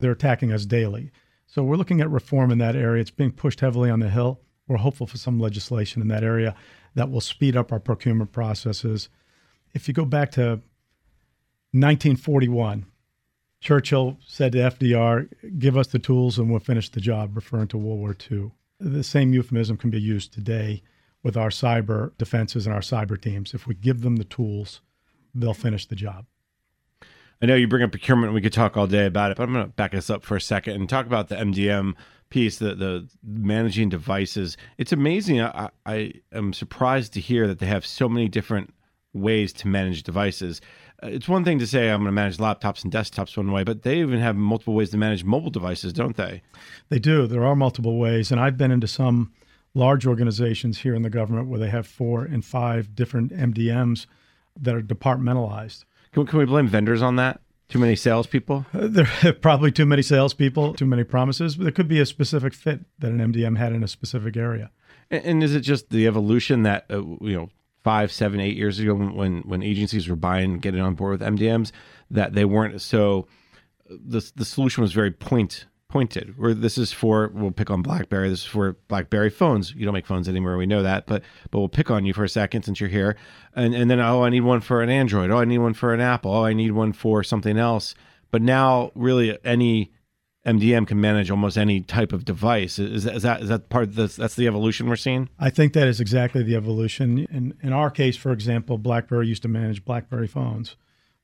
They're 0.00 0.12
attacking 0.12 0.52
us 0.52 0.66
daily. 0.66 1.10
So 1.46 1.62
we're 1.62 1.76
looking 1.76 2.00
at 2.00 2.10
reform 2.10 2.50
in 2.50 2.58
that 2.58 2.76
area. 2.76 3.00
It's 3.00 3.10
being 3.10 3.32
pushed 3.32 3.60
heavily 3.60 3.90
on 3.90 4.00
the 4.00 4.10
Hill. 4.10 4.40
We're 4.66 4.78
hopeful 4.78 5.06
for 5.06 5.18
some 5.18 5.38
legislation 5.38 6.02
in 6.02 6.08
that 6.08 6.24
area 6.24 6.54
that 6.94 7.10
will 7.10 7.20
speed 7.20 7.56
up 7.56 7.70
our 7.70 7.80
procurement 7.80 8.32
processes. 8.32 9.08
If 9.72 9.88
you 9.88 9.94
go 9.94 10.04
back 10.04 10.30
to 10.32 10.60
1941, 11.72 12.86
Churchill 13.60 14.18
said 14.26 14.52
to 14.52 14.58
FDR, 14.58 15.28
Give 15.58 15.76
us 15.76 15.88
the 15.88 15.98
tools 15.98 16.38
and 16.38 16.50
we'll 16.50 16.60
finish 16.60 16.88
the 16.90 17.00
job, 17.00 17.34
referring 17.34 17.68
to 17.68 17.78
World 17.78 17.98
War 17.98 18.16
II. 18.30 18.52
The 18.80 19.04
same 19.04 19.32
euphemism 19.32 19.76
can 19.76 19.90
be 19.90 20.00
used 20.00 20.32
today 20.32 20.82
with 21.22 21.36
our 21.36 21.48
cyber 21.48 22.16
defenses 22.18 22.66
and 22.66 22.74
our 22.74 22.82
cyber 22.82 23.20
teams. 23.20 23.54
If 23.54 23.66
we 23.66 23.74
give 23.74 24.02
them 24.02 24.16
the 24.16 24.24
tools, 24.24 24.82
they'll 25.34 25.54
finish 25.54 25.86
the 25.86 25.96
job. 25.96 26.26
I 27.44 27.46
know 27.46 27.56
you 27.56 27.68
bring 27.68 27.82
up 27.82 27.90
procurement. 27.90 28.32
We 28.32 28.40
could 28.40 28.54
talk 28.54 28.74
all 28.74 28.86
day 28.86 29.04
about 29.04 29.30
it, 29.30 29.36
but 29.36 29.42
I'm 29.42 29.52
going 29.52 29.66
to 29.66 29.70
back 29.70 29.94
us 29.94 30.08
up 30.08 30.24
for 30.24 30.34
a 30.34 30.40
second 30.40 30.76
and 30.76 30.88
talk 30.88 31.04
about 31.04 31.28
the 31.28 31.34
MDM 31.34 31.92
piece, 32.30 32.56
the 32.56 32.74
the 32.74 33.06
managing 33.22 33.90
devices. 33.90 34.56
It's 34.78 34.92
amazing. 34.92 35.42
I, 35.42 35.68
I 35.84 36.14
am 36.32 36.54
surprised 36.54 37.12
to 37.12 37.20
hear 37.20 37.46
that 37.46 37.58
they 37.58 37.66
have 37.66 37.84
so 37.84 38.08
many 38.08 38.28
different 38.28 38.72
ways 39.12 39.52
to 39.52 39.68
manage 39.68 40.04
devices. 40.04 40.62
Uh, 41.02 41.08
it's 41.08 41.28
one 41.28 41.44
thing 41.44 41.58
to 41.58 41.66
say 41.66 41.90
I'm 41.90 41.98
going 41.98 42.06
to 42.06 42.12
manage 42.12 42.38
laptops 42.38 42.82
and 42.82 42.90
desktops 42.90 43.36
one 43.36 43.52
way, 43.52 43.62
but 43.62 43.82
they 43.82 43.98
even 43.98 44.20
have 44.20 44.36
multiple 44.36 44.72
ways 44.72 44.88
to 44.92 44.96
manage 44.96 45.22
mobile 45.22 45.50
devices, 45.50 45.92
don't 45.92 46.16
they? 46.16 46.40
They 46.88 46.98
do. 46.98 47.26
There 47.26 47.44
are 47.44 47.54
multiple 47.54 47.98
ways, 47.98 48.32
and 48.32 48.40
I've 48.40 48.56
been 48.56 48.70
into 48.70 48.88
some 48.88 49.34
large 49.74 50.06
organizations 50.06 50.78
here 50.78 50.94
in 50.94 51.02
the 51.02 51.10
government 51.10 51.48
where 51.48 51.60
they 51.60 51.68
have 51.68 51.86
four 51.86 52.24
and 52.24 52.42
five 52.42 52.94
different 52.94 53.32
MDMs 53.32 54.06
that 54.58 54.74
are 54.74 54.80
departmentalized. 54.80 55.84
Can, 56.14 56.26
can 56.26 56.38
we 56.38 56.44
blame 56.44 56.68
vendors 56.68 57.02
on 57.02 57.16
that? 57.16 57.40
Too 57.68 57.78
many 57.80 57.96
salespeople? 57.96 58.66
Uh, 58.72 58.86
there 58.86 59.08
are 59.24 59.32
probably 59.32 59.72
too 59.72 59.84
many 59.84 60.00
salespeople, 60.00 60.74
too 60.74 60.86
many 60.86 61.02
promises. 61.02 61.56
But 61.56 61.64
there 61.64 61.72
could 61.72 61.88
be 61.88 62.00
a 62.00 62.06
specific 62.06 62.54
fit 62.54 62.80
that 63.00 63.10
an 63.10 63.18
MDM 63.18 63.58
had 63.58 63.72
in 63.72 63.82
a 63.82 63.88
specific 63.88 64.36
area. 64.36 64.70
And, 65.10 65.24
and 65.24 65.42
is 65.42 65.54
it 65.54 65.60
just 65.60 65.90
the 65.90 66.06
evolution 66.06 66.62
that 66.62 66.86
uh, 66.88 67.02
you 67.02 67.34
know 67.34 67.50
five, 67.82 68.12
seven, 68.12 68.38
eight 68.40 68.56
years 68.56 68.78
ago 68.78 68.94
when 68.94 69.40
when 69.40 69.62
agencies 69.62 70.08
were 70.08 70.16
buying, 70.16 70.60
getting 70.60 70.80
on 70.80 70.94
board 70.94 71.18
with 71.18 71.28
MDMs, 71.28 71.72
that 72.10 72.34
they 72.34 72.44
weren't 72.44 72.80
so 72.80 73.26
the 73.88 74.30
the 74.36 74.44
solution 74.44 74.82
was 74.82 74.92
very 74.92 75.10
point 75.10 75.66
pointed. 75.94 76.36
Where 76.36 76.54
this 76.54 76.76
is 76.76 76.92
for, 76.92 77.30
we'll 77.32 77.52
pick 77.52 77.70
on 77.70 77.80
BlackBerry. 77.80 78.28
This 78.28 78.40
is 78.40 78.46
for 78.46 78.72
BlackBerry 78.88 79.30
phones. 79.30 79.72
You 79.76 79.84
don't 79.84 79.94
make 79.94 80.06
phones 80.06 80.28
anymore. 80.28 80.56
We 80.56 80.66
know 80.66 80.82
that, 80.82 81.06
but 81.06 81.22
but 81.52 81.60
we'll 81.60 81.68
pick 81.68 81.88
on 81.88 82.04
you 82.04 82.12
for 82.12 82.24
a 82.24 82.28
second 82.28 82.64
since 82.64 82.80
you're 82.80 82.90
here. 82.90 83.16
And 83.54 83.76
and 83.76 83.88
then 83.88 84.00
oh, 84.00 84.24
I 84.24 84.30
need 84.30 84.40
one 84.40 84.60
for 84.60 84.82
an 84.82 84.90
Android. 84.90 85.30
Oh, 85.30 85.38
I 85.38 85.44
need 85.44 85.58
one 85.58 85.72
for 85.72 85.94
an 85.94 86.00
Apple. 86.00 86.32
Oh, 86.32 86.44
I 86.44 86.52
need 86.52 86.72
one 86.72 86.92
for 86.92 87.22
something 87.22 87.56
else. 87.56 87.94
But 88.32 88.42
now, 88.42 88.90
really, 88.96 89.38
any 89.44 89.92
MDM 90.44 90.84
can 90.88 91.00
manage 91.00 91.30
almost 91.30 91.56
any 91.56 91.80
type 91.80 92.12
of 92.12 92.24
device. 92.24 92.80
Is, 92.80 93.06
is 93.06 93.22
that 93.22 93.42
is 93.42 93.48
that 93.48 93.68
part 93.68 93.84
of 93.84 93.94
this? 93.94 94.16
That's 94.16 94.34
the 94.34 94.48
evolution 94.48 94.88
we're 94.88 94.96
seeing. 94.96 95.28
I 95.38 95.48
think 95.48 95.74
that 95.74 95.86
is 95.86 96.00
exactly 96.00 96.42
the 96.42 96.56
evolution. 96.56 97.18
In 97.30 97.54
in 97.62 97.72
our 97.72 97.92
case, 97.92 98.16
for 98.16 98.32
example, 98.32 98.78
BlackBerry 98.78 99.28
used 99.28 99.42
to 99.42 99.48
manage 99.48 99.84
BlackBerry 99.84 100.26
phones, 100.26 100.74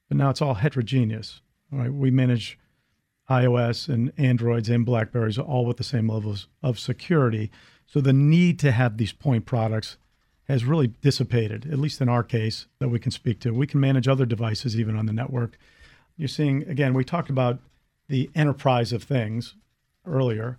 but 0.09 0.17
now 0.17 0.31
it's 0.31 0.41
all 0.41 0.55
heterogeneous. 0.55 1.43
Right, 1.73 1.93
we 1.93 2.13
manage 2.13 2.57
iOS 3.31 3.89
and 3.89 4.13
Androids 4.19 4.69
and 4.69 4.85
Blackberries 4.85 5.39
are 5.39 5.47
all 5.47 5.65
with 5.65 5.77
the 5.77 5.85
same 5.85 6.09
levels 6.09 6.49
of 6.63 6.79
security. 6.79 7.51
So 7.87 8.01
the 8.01 8.13
need 8.13 8.59
to 8.59 8.73
have 8.73 8.97
these 8.97 9.13
point 9.13 9.47
products 9.47 9.97
has 10.49 10.65
really 10.65 10.89
dissipated, 11.01 11.71
at 11.71 11.79
least 11.79 12.01
in 12.01 12.09
our 12.09 12.25
case, 12.25 12.67
that 12.81 12.89
we 12.89 12.99
can 12.99 13.13
speak 13.13 13.39
to. 13.41 13.55
We 13.55 13.69
can 13.69 13.79
manage 13.79 14.09
other 14.09 14.27
devices 14.27 14.79
even 14.79 14.97
on 14.97 15.07
the 15.07 15.13
network. 15.13 15.57
You're 16.17 16.29
seeing, 16.29 16.69
again, 16.69 16.93
we 16.93 17.05
talked 17.05 17.31
about 17.31 17.61
the 18.09 18.29
enterprise 18.35 18.93
of 18.93 19.05
things 19.05 19.55
earlier. 20.05 20.59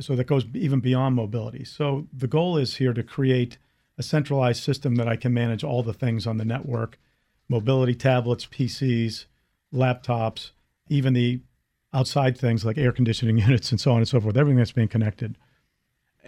So 0.00 0.16
that 0.16 0.26
goes 0.26 0.46
even 0.54 0.80
beyond 0.80 1.14
mobility. 1.14 1.64
So 1.64 2.06
the 2.12 2.26
goal 2.26 2.56
is 2.56 2.76
here 2.76 2.94
to 2.94 3.02
create 3.02 3.58
a 3.98 4.02
centralized 4.02 4.62
system 4.62 4.94
that 4.94 5.08
I 5.08 5.16
can 5.16 5.34
manage 5.34 5.62
all 5.62 5.82
the 5.82 5.92
things 5.92 6.26
on 6.26 6.38
the 6.38 6.44
network 6.44 6.98
mobility 7.50 7.94
tablets, 7.94 8.46
PCs, 8.46 9.24
laptops, 9.72 10.50
even 10.88 11.14
the 11.14 11.40
outside 11.92 12.36
things 12.36 12.64
like 12.64 12.78
air 12.78 12.92
conditioning 12.92 13.38
units 13.46 13.70
and 13.70 13.80
so 13.80 13.92
on 13.92 13.98
and 13.98 14.08
so 14.08 14.20
forth, 14.20 14.36
everything 14.36 14.58
that's 14.58 14.72
being 14.72 14.88
connected. 14.88 15.36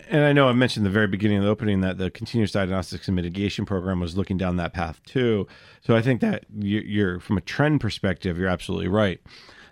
And 0.08 0.24
I 0.24 0.32
know 0.32 0.48
I 0.48 0.52
mentioned 0.52 0.86
the 0.86 0.90
very 0.90 1.06
beginning 1.06 1.38
of 1.38 1.44
the 1.44 1.50
opening 1.50 1.82
that 1.82 1.98
the 1.98 2.10
continuous 2.10 2.52
diagnostics 2.52 3.06
and 3.06 3.14
mitigation 3.14 3.66
program 3.66 4.00
was 4.00 4.16
looking 4.16 4.38
down 4.38 4.56
that 4.56 4.72
path 4.72 5.00
too. 5.04 5.46
So 5.82 5.94
I 5.94 6.00
think 6.00 6.20
that 6.22 6.46
you're, 6.50 7.20
from 7.20 7.36
a 7.36 7.42
trend 7.42 7.80
perspective, 7.80 8.38
you're 8.38 8.48
absolutely 8.48 8.88
right. 8.88 9.20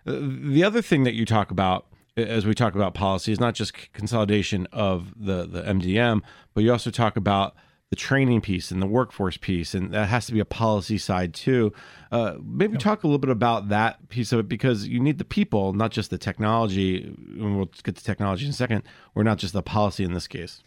Uh, 0.06 0.18
the 0.20 0.62
other 0.64 0.82
thing 0.82 1.04
that 1.04 1.14
you 1.14 1.24
talk 1.24 1.50
about 1.50 1.86
as 2.16 2.44
we 2.44 2.54
talk 2.54 2.74
about 2.74 2.94
policy 2.94 3.30
is 3.30 3.38
not 3.38 3.54
just 3.54 3.92
consolidation 3.92 4.66
of 4.72 5.14
the 5.16 5.46
the 5.46 5.62
MDM, 5.62 6.20
but 6.52 6.64
you 6.64 6.72
also 6.72 6.90
talk 6.90 7.16
about 7.16 7.54
the 7.90 7.96
training 7.96 8.40
piece 8.40 8.70
and 8.70 8.82
the 8.82 8.86
workforce 8.86 9.38
piece, 9.38 9.74
and 9.74 9.94
that 9.94 10.08
has 10.08 10.26
to 10.26 10.32
be 10.32 10.40
a 10.40 10.44
policy 10.44 10.98
side 10.98 11.32
too. 11.32 11.72
Uh, 12.12 12.34
maybe 12.42 12.76
talk 12.76 13.02
a 13.02 13.06
little 13.06 13.18
bit 13.18 13.30
about 13.30 13.70
that 13.70 14.08
piece 14.10 14.30
of 14.32 14.40
it 14.40 14.48
because 14.48 14.86
you 14.86 15.00
need 15.00 15.18
the 15.18 15.24
people, 15.24 15.72
not 15.72 15.90
just 15.90 16.10
the 16.10 16.18
technology. 16.18 17.04
And 17.04 17.56
we'll 17.56 17.70
get 17.82 17.96
to 17.96 18.04
technology 18.04 18.44
in 18.44 18.50
a 18.50 18.54
second, 18.54 18.82
or 19.14 19.24
not 19.24 19.38
just 19.38 19.54
the 19.54 19.62
policy 19.62 20.04
in 20.04 20.12
this 20.12 20.28
case. 20.28 20.62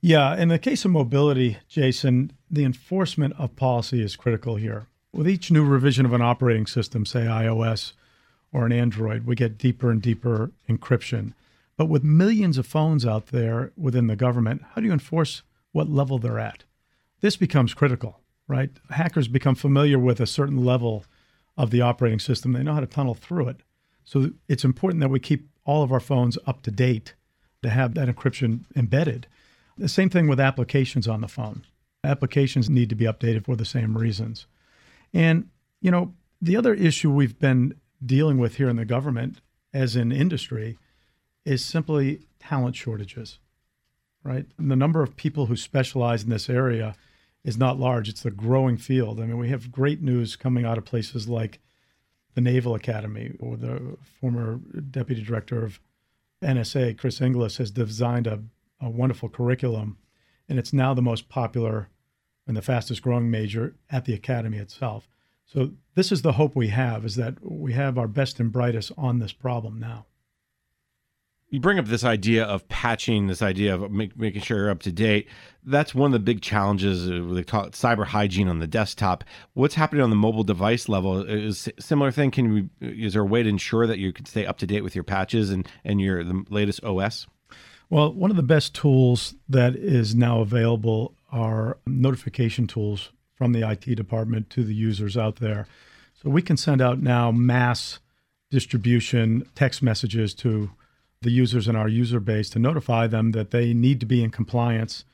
Yeah, 0.00 0.36
in 0.36 0.48
the 0.48 0.58
case 0.58 0.84
of 0.84 0.92
mobility, 0.92 1.58
Jason, 1.68 2.32
the 2.50 2.64
enforcement 2.64 3.34
of 3.36 3.56
policy 3.56 4.02
is 4.02 4.16
critical 4.16 4.56
here. 4.56 4.86
With 5.12 5.28
each 5.28 5.50
new 5.50 5.64
revision 5.64 6.06
of 6.06 6.12
an 6.12 6.22
operating 6.22 6.66
system, 6.66 7.04
say 7.04 7.22
iOS 7.22 7.92
or 8.52 8.64
an 8.64 8.72
Android, 8.72 9.26
we 9.26 9.34
get 9.34 9.58
deeper 9.58 9.90
and 9.90 10.00
deeper 10.00 10.52
encryption. 10.68 11.34
But 11.76 11.86
with 11.86 12.04
millions 12.04 12.58
of 12.58 12.66
phones 12.66 13.04
out 13.04 13.26
there 13.26 13.72
within 13.76 14.06
the 14.06 14.16
government, 14.16 14.62
how 14.72 14.80
do 14.80 14.86
you 14.86 14.92
enforce 14.92 15.42
what 15.72 15.88
level 15.88 16.18
they're 16.18 16.38
at? 16.38 16.64
This 17.20 17.36
becomes 17.36 17.74
critical, 17.74 18.20
right? 18.48 18.70
Hackers 18.90 19.28
become 19.28 19.54
familiar 19.54 19.98
with 19.98 20.20
a 20.20 20.26
certain 20.26 20.64
level 20.64 21.04
of 21.56 21.70
the 21.70 21.80
operating 21.80 22.18
system. 22.18 22.52
They 22.52 22.62
know 22.62 22.74
how 22.74 22.80
to 22.80 22.86
tunnel 22.86 23.14
through 23.14 23.48
it. 23.48 23.60
So 24.04 24.30
it's 24.48 24.64
important 24.64 25.00
that 25.00 25.10
we 25.10 25.20
keep 25.20 25.48
all 25.64 25.82
of 25.82 25.92
our 25.92 26.00
phones 26.00 26.38
up 26.46 26.62
to 26.62 26.70
date 26.70 27.14
to 27.62 27.70
have 27.70 27.94
that 27.94 28.08
encryption 28.08 28.64
embedded. 28.74 29.26
The 29.76 29.88
same 29.88 30.10
thing 30.10 30.28
with 30.28 30.40
applications 30.40 31.06
on 31.06 31.20
the 31.20 31.28
phone. 31.28 31.64
Applications 32.02 32.70
need 32.70 32.88
to 32.88 32.94
be 32.94 33.04
updated 33.04 33.44
for 33.44 33.56
the 33.56 33.64
same 33.64 33.96
reasons. 33.96 34.46
And, 35.12 35.48
you 35.80 35.90
know, 35.90 36.14
the 36.40 36.56
other 36.56 36.74
issue 36.74 37.10
we've 37.10 37.38
been 37.38 37.74
dealing 38.04 38.38
with 38.38 38.56
here 38.56 38.68
in 38.68 38.76
the 38.76 38.84
government, 38.84 39.40
as 39.74 39.96
in 39.96 40.10
industry, 40.10 40.78
is 41.44 41.64
simply 41.64 42.20
talent 42.38 42.76
shortages, 42.76 43.38
right? 44.22 44.46
And 44.58 44.70
the 44.70 44.76
number 44.76 45.02
of 45.02 45.16
people 45.16 45.46
who 45.46 45.56
specialize 45.56 46.22
in 46.22 46.30
this 46.30 46.50
area 46.50 46.94
is 47.44 47.56
not 47.56 47.78
large. 47.78 48.08
It's 48.08 48.24
a 48.24 48.30
growing 48.30 48.76
field. 48.76 49.20
I 49.20 49.24
mean, 49.24 49.38
we 49.38 49.48
have 49.48 49.72
great 49.72 50.02
news 50.02 50.36
coming 50.36 50.64
out 50.64 50.78
of 50.78 50.84
places 50.84 51.28
like 51.28 51.60
the 52.34 52.40
Naval 52.40 52.74
Academy, 52.74 53.36
or 53.40 53.56
the 53.56 53.96
former 54.20 54.60
deputy 54.90 55.22
director 55.22 55.64
of 55.64 55.80
NSA, 56.42 56.96
Chris 56.96 57.20
Inglis, 57.20 57.56
has 57.56 57.70
designed 57.70 58.26
a, 58.26 58.40
a 58.80 58.88
wonderful 58.88 59.28
curriculum, 59.28 59.98
and 60.48 60.58
it's 60.58 60.72
now 60.72 60.94
the 60.94 61.02
most 61.02 61.28
popular 61.28 61.88
and 62.46 62.56
the 62.56 62.62
fastest 62.62 63.02
growing 63.02 63.30
major 63.30 63.74
at 63.90 64.04
the 64.04 64.14
academy 64.14 64.58
itself. 64.58 65.08
So 65.44 65.72
this 65.96 66.12
is 66.12 66.22
the 66.22 66.32
hope 66.32 66.54
we 66.54 66.68
have: 66.68 67.04
is 67.04 67.16
that 67.16 67.34
we 67.42 67.72
have 67.72 67.98
our 67.98 68.06
best 68.06 68.38
and 68.38 68.52
brightest 68.52 68.92
on 68.96 69.18
this 69.18 69.32
problem 69.32 69.80
now 69.80 70.06
you 71.50 71.58
bring 71.58 71.78
up 71.78 71.86
this 71.86 72.04
idea 72.04 72.44
of 72.44 72.66
patching, 72.68 73.26
this 73.26 73.42
idea 73.42 73.74
of 73.74 73.90
make, 73.90 74.16
making 74.16 74.40
sure 74.40 74.56
you're 74.56 74.70
up 74.70 74.80
to 74.80 74.92
date. 74.92 75.28
That's 75.64 75.94
one 75.94 76.06
of 76.06 76.12
the 76.12 76.20
big 76.20 76.40
challenges. 76.40 77.08
Uh, 77.08 77.34
they 77.34 77.42
call 77.42 77.64
it 77.64 77.72
cyber 77.72 78.06
hygiene 78.06 78.48
on 78.48 78.60
the 78.60 78.68
desktop. 78.68 79.24
What's 79.54 79.74
happening 79.74 80.02
on 80.02 80.10
the 80.10 80.16
mobile 80.16 80.44
device 80.44 80.88
level 80.88 81.22
is 81.22 81.68
similar 81.78 82.12
thing. 82.12 82.30
Can 82.30 82.52
we? 82.52 82.68
Is 83.04 83.14
there 83.14 83.22
a 83.22 83.26
way 83.26 83.42
to 83.42 83.48
ensure 83.48 83.86
that 83.86 83.98
you 83.98 84.12
can 84.12 84.24
stay 84.24 84.46
up 84.46 84.58
to 84.58 84.66
date 84.66 84.82
with 84.82 84.94
your 84.94 85.04
patches 85.04 85.50
and 85.50 85.68
and 85.84 86.00
your 86.00 86.22
the 86.22 86.44
latest 86.48 86.84
OS? 86.84 87.26
Well, 87.90 88.12
one 88.12 88.30
of 88.30 88.36
the 88.36 88.44
best 88.44 88.72
tools 88.72 89.34
that 89.48 89.74
is 89.74 90.14
now 90.14 90.40
available 90.40 91.14
are 91.32 91.78
notification 91.86 92.68
tools 92.68 93.10
from 93.34 93.52
the 93.52 93.68
IT 93.68 93.96
department 93.96 94.50
to 94.50 94.62
the 94.62 94.74
users 94.74 95.16
out 95.16 95.36
there. 95.36 95.66
So 96.22 96.30
we 96.30 96.42
can 96.42 96.56
send 96.56 96.80
out 96.80 97.00
now 97.00 97.32
mass 97.32 97.98
distribution 98.50 99.46
text 99.56 99.82
messages 99.82 100.34
to 100.34 100.70
the 101.22 101.30
users 101.30 101.68
in 101.68 101.76
our 101.76 101.88
user 101.88 102.20
base 102.20 102.48
to 102.50 102.58
notify 102.58 103.06
them 103.06 103.32
that 103.32 103.50
they 103.50 103.74
need 103.74 104.00
to 104.00 104.06
be 104.06 104.22
in 104.22 104.30
compliance 104.30 105.04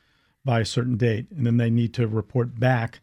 by 0.44 0.60
a 0.60 0.64
certain 0.64 0.96
date. 0.96 1.26
And 1.36 1.44
then 1.44 1.56
they 1.56 1.70
need 1.70 1.92
to 1.94 2.06
report 2.06 2.58
back 2.60 3.00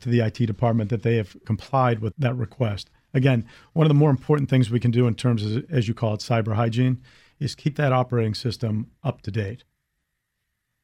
to 0.00 0.08
the 0.08 0.20
IT 0.20 0.46
department 0.46 0.90
that 0.90 1.02
they 1.02 1.16
have 1.16 1.36
complied 1.46 2.00
with 2.00 2.14
that 2.18 2.36
request. 2.36 2.90
Again, 3.14 3.46
one 3.72 3.86
of 3.86 3.88
the 3.88 3.94
more 3.94 4.10
important 4.10 4.50
things 4.50 4.70
we 4.70 4.80
can 4.80 4.90
do 4.90 5.06
in 5.06 5.14
terms 5.14 5.44
of, 5.44 5.64
as 5.70 5.88
you 5.88 5.94
call 5.94 6.14
it, 6.14 6.20
cyber 6.20 6.54
hygiene 6.54 7.00
is 7.38 7.54
keep 7.54 7.76
that 7.76 7.92
operating 7.92 8.34
system 8.34 8.90
up 9.02 9.22
to 9.22 9.30
date. 9.30 9.64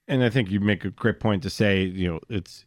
And 0.07 0.25
I 0.25 0.31
think 0.31 0.51
you 0.51 0.61
make 0.61 0.85
a 0.85 0.91
great 0.91 1.21
point 1.21 1.43
to 1.43 1.51
say, 1.51 1.83
you 1.83 2.09
know, 2.09 2.21
it's 2.31 2.65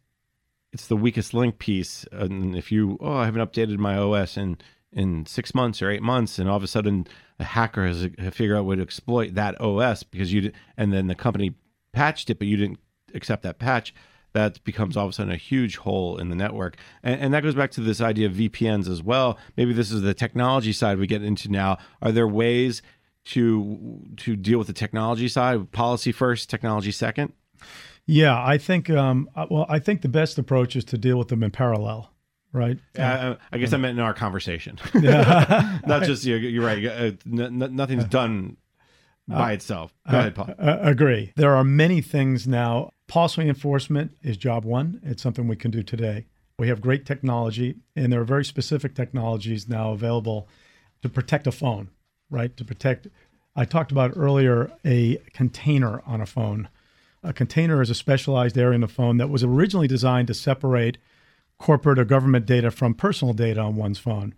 it's 0.72 0.86
the 0.86 0.96
weakest 0.96 1.34
link 1.34 1.58
piece. 1.58 2.06
And 2.12 2.56
if 2.56 2.72
you, 2.72 2.96
oh, 3.00 3.14
I 3.14 3.26
haven't 3.26 3.42
updated 3.42 3.76
my 3.78 3.96
OS 3.96 4.38
and 4.38 4.62
in 4.92 5.26
six 5.26 5.54
months 5.54 5.80
or 5.80 5.90
eight 5.90 6.02
months, 6.02 6.38
and 6.38 6.48
all 6.48 6.56
of 6.56 6.62
a 6.62 6.66
sudden 6.68 7.06
a 7.38 7.44
hacker 7.44 7.86
has 7.86 8.08
figured 8.32 8.56
out 8.56 8.60
a 8.60 8.64
way 8.64 8.76
to 8.76 8.82
exploit 8.82 9.34
that 9.34 9.60
OS 9.60 10.02
because 10.02 10.32
you 10.32 10.52
and 10.76 10.92
then 10.92 11.06
the 11.06 11.14
company 11.14 11.54
patched 11.92 12.30
it, 12.30 12.38
but 12.38 12.48
you 12.48 12.56
didn't 12.56 12.78
accept 13.14 13.42
that 13.42 13.58
patch. 13.58 13.94
That 14.34 14.62
becomes 14.64 14.96
all 14.96 15.04
of 15.04 15.10
a 15.10 15.12
sudden 15.12 15.32
a 15.32 15.36
huge 15.36 15.76
hole 15.76 16.16
in 16.16 16.30
the 16.30 16.34
network, 16.34 16.76
and, 17.02 17.20
and 17.20 17.34
that 17.34 17.42
goes 17.42 17.54
back 17.54 17.70
to 17.72 17.80
this 17.80 18.00
idea 18.00 18.26
of 18.26 18.34
VPNs 18.34 18.88
as 18.88 19.02
well. 19.02 19.38
Maybe 19.56 19.72
this 19.72 19.92
is 19.92 20.02
the 20.02 20.14
technology 20.14 20.72
side 20.72 20.98
we 20.98 21.06
get 21.06 21.22
into 21.22 21.50
now. 21.50 21.78
Are 22.00 22.12
there 22.12 22.28
ways 22.28 22.80
to 23.24 24.00
to 24.18 24.36
deal 24.36 24.58
with 24.58 24.68
the 24.68 24.72
technology 24.72 25.28
side? 25.28 25.70
Policy 25.72 26.12
first, 26.12 26.48
technology 26.48 26.92
second. 26.92 27.32
Yeah, 28.06 28.42
I 28.42 28.58
think. 28.58 28.90
Um, 28.90 29.28
uh, 29.34 29.46
well, 29.50 29.66
I 29.68 29.78
think 29.78 30.02
the 30.02 30.08
best 30.08 30.38
approach 30.38 30.76
is 30.76 30.84
to 30.86 30.98
deal 30.98 31.18
with 31.18 31.28
them 31.28 31.42
in 31.42 31.50
parallel 31.50 32.11
right? 32.52 32.78
Uh, 32.98 33.36
I 33.50 33.58
guess 33.58 33.72
I 33.72 33.76
meant 33.76 33.98
in 33.98 34.04
our 34.04 34.14
conversation. 34.14 34.78
Not 34.94 36.02
just 36.04 36.24
you're, 36.24 36.38
you're 36.38 36.64
right. 36.64 36.84
Uh, 36.84 37.12
n- 37.26 37.74
nothing's 37.74 38.04
done 38.04 38.56
by 39.28 39.50
uh, 39.50 39.54
itself. 39.54 39.94
Go 40.10 40.18
ahead, 40.18 40.34
Paul. 40.34 40.50
Uh, 40.58 40.78
agree. 40.82 41.32
There 41.36 41.54
are 41.54 41.64
many 41.64 42.00
things 42.00 42.46
now. 42.46 42.90
Policy 43.08 43.48
enforcement 43.48 44.16
is 44.22 44.36
job 44.36 44.64
one. 44.64 45.00
It's 45.02 45.22
something 45.22 45.46
we 45.46 45.56
can 45.56 45.70
do 45.70 45.82
today. 45.82 46.26
We 46.58 46.68
have 46.68 46.80
great 46.80 47.06
technology, 47.06 47.76
and 47.96 48.12
there 48.12 48.20
are 48.20 48.24
very 48.24 48.44
specific 48.44 48.94
technologies 48.94 49.68
now 49.68 49.92
available 49.92 50.48
to 51.02 51.08
protect 51.08 51.46
a 51.46 51.52
phone, 51.52 51.90
right? 52.30 52.56
To 52.56 52.64
protect. 52.64 53.08
I 53.54 53.64
talked 53.64 53.92
about 53.92 54.12
earlier 54.16 54.70
a 54.84 55.16
container 55.32 56.02
on 56.06 56.20
a 56.20 56.26
phone. 56.26 56.68
A 57.22 57.32
container 57.32 57.82
is 57.82 57.90
a 57.90 57.94
specialized 57.94 58.56
area 58.56 58.74
in 58.74 58.80
the 58.80 58.88
phone 58.88 59.16
that 59.18 59.30
was 59.30 59.44
originally 59.44 59.86
designed 59.86 60.28
to 60.28 60.34
separate 60.34 60.98
corporate 61.62 61.96
or 61.96 62.04
government 62.04 62.44
data 62.44 62.72
from 62.72 62.92
personal 62.92 63.32
data 63.32 63.60
on 63.60 63.76
one's 63.76 63.98
phone. 63.98 64.34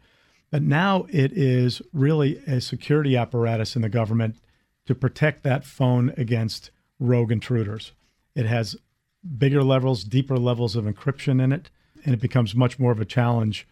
But 0.50 0.62
now 0.62 1.06
it 1.08 1.32
is 1.32 1.80
really 1.94 2.36
a 2.46 2.60
security 2.60 3.16
apparatus 3.16 3.74
in 3.76 3.82
the 3.82 3.88
government 3.88 4.36
to 4.84 4.94
protect 4.94 5.42
that 5.42 5.64
phone 5.64 6.12
against 6.18 6.70
rogue 7.00 7.32
intruders. 7.32 7.92
It 8.34 8.44
has 8.44 8.76
bigger 9.38 9.64
levels, 9.64 10.04
deeper 10.04 10.36
levels 10.36 10.76
of 10.76 10.84
encryption 10.84 11.42
in 11.42 11.50
it, 11.50 11.70
and 12.04 12.12
it 12.12 12.20
becomes 12.20 12.54
much 12.54 12.78
more 12.78 12.92
of 12.92 13.00
a 13.00 13.06
challenge 13.06 13.66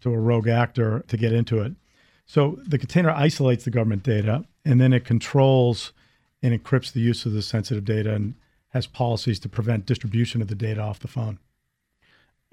to 0.00 0.10
a 0.10 0.18
rogue 0.18 0.48
actor 0.48 1.04
to 1.06 1.16
get 1.18 1.34
into 1.34 1.60
it. 1.60 1.74
So 2.24 2.58
the 2.66 2.78
container 2.78 3.10
isolates 3.10 3.64
the 3.64 3.70
government 3.70 4.02
data 4.02 4.46
and 4.64 4.80
then 4.80 4.94
it 4.94 5.04
controls 5.04 5.92
and 6.42 6.58
encrypts 6.58 6.90
the 6.90 7.00
use 7.00 7.26
of 7.26 7.32
the 7.32 7.42
sensitive 7.42 7.84
data 7.84 8.14
and 8.14 8.34
has 8.70 8.86
policies 8.86 9.38
to 9.40 9.48
prevent 9.50 9.84
distribution 9.84 10.40
of 10.40 10.48
the 10.48 10.54
data 10.54 10.80
off 10.80 11.00
the 11.00 11.06
phone 11.06 11.38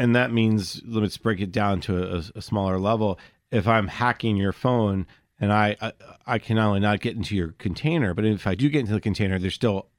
and 0.02 0.16
that 0.16 0.34
means 0.34 0.82
let's 0.84 1.18
break 1.18 1.40
it 1.42 1.52
down 1.52 1.80
to 1.82 2.16
a, 2.16 2.24
a 2.36 2.42
smaller 2.42 2.80
level. 2.80 3.20
If 3.52 3.68
I'm 3.68 3.88
hacking 3.88 4.36
your 4.36 4.52
phone 4.52 5.06
and 5.40 5.54
I, 5.54 5.76
I, 5.80 5.94
I 6.26 6.40
can 6.40 6.56
not 6.56 6.70
only 6.70 6.80
not 6.80 7.02
get 7.02 7.16
into 7.16 7.36
your 7.36 7.50
container, 7.60 8.16
but 8.16 8.26
if 8.26 8.48
I 8.48 8.56
do 8.56 8.68
get 8.68 8.80
into 8.80 8.94
the 8.94 9.00
container, 9.00 9.38
there's 9.38 9.54
still 9.54 9.90